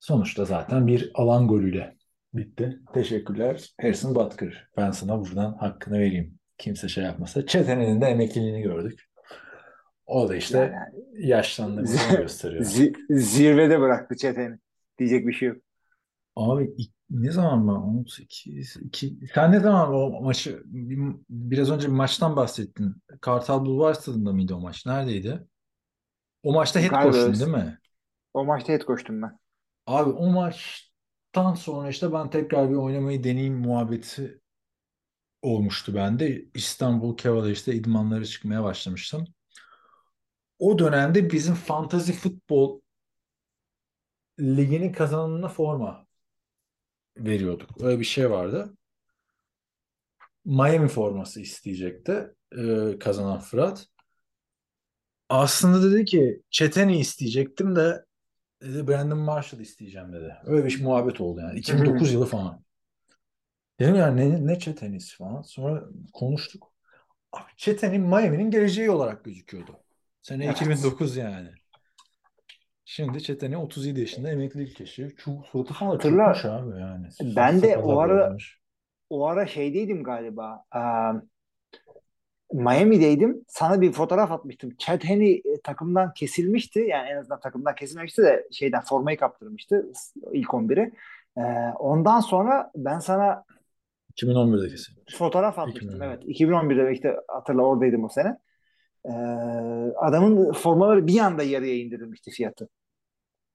[0.00, 1.96] Sonuçta zaten bir alan golüyle
[2.34, 2.78] bitti.
[2.94, 4.68] Teşekkürler Harrison Butker.
[4.76, 6.38] Ben sana buradan hakkını vereyim.
[6.58, 7.46] Kimse şey yapmasa.
[7.46, 9.07] Çetenin de emekliliğini gördük.
[10.08, 12.64] O da işte Yani- yaşlandığımızı gösteriyor.
[12.64, 14.58] Zi- zirvede bıraktı çeteni.
[14.98, 15.56] Diyecek bir şey yok.
[16.36, 16.74] Abi
[17.10, 17.84] ne zaman mı?
[17.84, 22.96] 18, iki- sen ne zaman o maçı bir- biraz önce bir maçtan bahsettin.
[23.20, 24.86] Kartal Bulvar Stadı'nda mıydı o maç?
[24.86, 25.46] Neredeydi?
[26.42, 27.38] O maçta head öyle.
[27.38, 27.78] değil mi?
[28.34, 29.38] O maçta head koştum ben.
[29.86, 34.40] Abi o maçtan sonra işte ben tekrar bir oynamayı deneyeyim muhabbeti
[35.42, 36.44] olmuştu bende.
[36.54, 39.24] İstanbul Cavalieri'ste idmanlara çıkmaya başlamıştım.
[40.58, 42.80] O dönemde bizim fantasy futbol
[44.40, 46.06] liginin kazananına forma
[47.16, 47.82] veriyorduk.
[47.82, 48.74] Öyle bir şey vardı.
[50.44, 53.86] Miami forması isteyecekti e, kazanan Fırat.
[55.28, 58.04] Aslında dedi ki Çeteni isteyecektim de
[58.62, 60.36] dedi Brandon Marshall isteyeceğim dedi.
[60.44, 61.58] Öyle bir muhabbet oldu yani.
[61.58, 62.64] 2009 yılı falan.
[63.80, 65.42] Dedim yani ne, ne Çeteni'si falan.
[65.42, 66.72] Sonra konuştuk.
[67.32, 69.80] Abi Çeteni Miami'nin geleceği olarak gözüküyordu.
[70.28, 70.56] Sene Evet.
[70.56, 71.48] 2009 yani.
[72.84, 75.10] Şimdi Çeteni 37 yaşında emeklilik yaşıyor.
[75.16, 76.30] Şu suratı falan Hatırla.
[76.44, 77.06] abi yani.
[77.36, 78.60] Ben de o ara- bozulmuş.
[79.10, 80.64] O ara şeydeydim galiba.
[80.70, 81.12] Aa,
[82.52, 83.44] Miami'deydim.
[83.48, 84.74] Sana bir fotoğraf atmıştım.
[84.78, 86.80] Chad Henne takımdan kesilmişti.
[86.80, 89.92] Yani en azından takımdan kesilmemişti de şeyden formayı kaptırmıştı
[90.32, 90.92] ilk 11'i.
[91.38, 91.40] Ee,
[91.78, 93.44] ondan sonra ben sana
[94.16, 94.94] 2011'de kesin.
[95.18, 95.88] fotoğraf atmıştım.
[95.88, 96.06] 2011.
[96.06, 96.24] Evet.
[96.24, 98.38] 2011'de işte hatırla oradaydım o sene.
[99.04, 99.10] Ee,
[99.96, 102.68] adamın formaları bir anda yarıya indirilmişti fiyatı.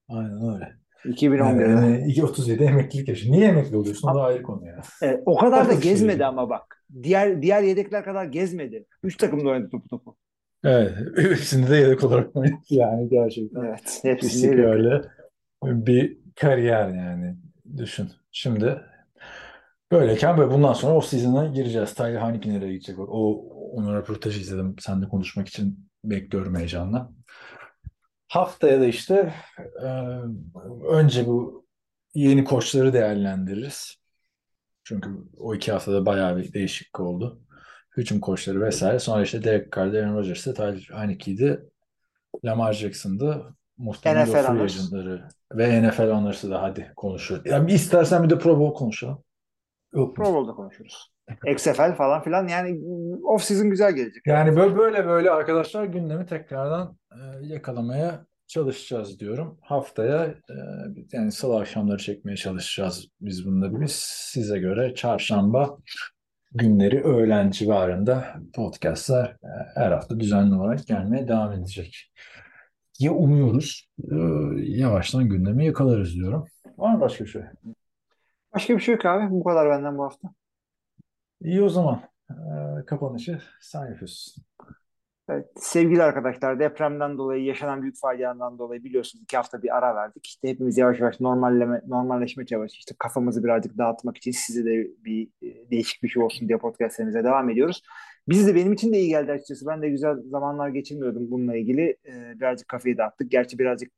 [0.10, 0.74] Aynen öyle.
[1.06, 1.70] 2011'de.
[1.70, 3.32] Yani 2.37 emeklilik yaşı.
[3.32, 4.08] Niye emekli oluyorsun?
[4.08, 4.82] O da ayrı konu ya.
[5.04, 6.86] Ee, o kadar da gezmedi ama bak.
[7.04, 8.86] Diğer diğer yedekler kadar gezmedi.
[9.04, 10.16] Üç takımda oynadı topu topu.
[10.64, 10.92] Evet.
[11.18, 13.62] Hepsinde de yedek olarak oynadı yani gerçekten.
[13.62, 14.00] Evet.
[14.04, 14.24] Hepsini yedek.
[14.24, 15.12] İstikrarlı
[15.64, 17.36] bir kariyer yani.
[17.78, 18.10] Düşün.
[18.32, 18.82] Şimdi
[19.92, 21.94] böyleyken böyle bundan sonra off season'a gireceğiz.
[21.94, 23.00] Tyler Haneke nereye gidecek?
[23.00, 24.76] O onun röportajı izledim.
[24.80, 27.12] Seninle konuşmak için bekliyorum heyecanla.
[28.28, 29.34] Haftaya da işte
[29.84, 29.88] e,
[30.90, 31.66] önce bu
[32.14, 33.96] yeni koçları değerlendiririz.
[34.84, 37.42] Çünkü o iki haftada bayağı bir değişiklik oldu.
[37.98, 39.00] Hücum koçları vesaire.
[39.00, 41.70] Sonra işte Derek Carr, Aaron Rodgers'ı, Tyler Heineke'ydi.
[42.46, 43.56] Lamar Jackson'dı.
[43.78, 47.42] Muhtemelen NFL free agentları ve NFL Honors'ı da hadi konuşur.
[47.46, 49.24] Yani istersen bir de Pro Bowl konuşalım.
[49.94, 50.16] Yok?
[50.16, 51.13] Pro Bowl'da konuşuruz.
[51.48, 52.80] XFL falan filan yani
[53.24, 54.28] off season güzel gelecek.
[54.28, 59.58] Yani böyle böyle böyle arkadaşlar gündemi tekrardan e, yakalamaya çalışacağız diyorum.
[59.62, 60.56] Haftaya e,
[61.12, 63.82] yani salı akşamları çekmeye çalışacağız biz bunları.
[63.82, 63.92] Biz
[64.32, 65.78] size göre çarşamba
[66.52, 72.12] günleri öğlen civarında podcastlar e, her hafta düzenli olarak gelmeye devam edecek.
[73.00, 74.16] Ya umuyoruz e,
[74.58, 76.46] yavaştan gündemi yakalarız diyorum.
[76.78, 77.42] Var mı başka bir şey?
[78.56, 79.32] Başka bir şey yok abi.
[79.32, 80.30] Bu kadar benden bu hafta.
[81.44, 82.02] İyi o zaman.
[82.30, 84.44] E, kapanışı sen yapıyorsun.
[85.30, 90.26] Evet, sevgili arkadaşlar depremden dolayı yaşanan büyük faciadan dolayı biliyorsunuz iki hafta bir ara verdik.
[90.28, 95.28] İşte hepimiz yavaş yavaş normalleme, normalleşme çabası işte kafamızı birazcık dağıtmak için size de bir
[95.42, 97.84] e, değişik bir şey olsun diye podcastlerimize devam ediyoruz.
[98.28, 99.68] Biz de benim için de iyi geldi açıkçası.
[99.68, 101.98] Ben de güzel zamanlar geçirmiyordum bununla ilgili.
[102.06, 103.32] Ee, birazcık kafayı dağıttık.
[103.32, 103.92] Gerçi birazcık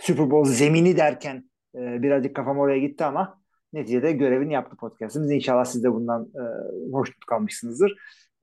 [0.00, 3.41] Super Bowl zemini derken e, birazcık kafam oraya gitti ama
[3.72, 5.30] neticede görevini yaptı podcastımız.
[5.30, 6.42] İnşallah siz de bundan e,
[6.92, 7.94] hoşnut kalmışsınızdır.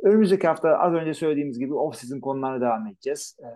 [0.03, 3.37] Önümüzdeki hafta az önce söylediğimiz gibi off-season konularına devam edeceğiz.
[3.39, 3.47] E,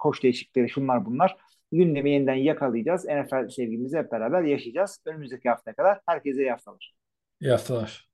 [0.00, 1.36] koç değişiklikleri şunlar bunlar.
[1.72, 3.04] Gündemi yeniden yakalayacağız.
[3.04, 5.00] NFL sevgimizi hep beraber yaşayacağız.
[5.06, 6.94] Önümüzdeki haftaya kadar herkese iyi haftalar.
[7.40, 8.08] İyi haftalar.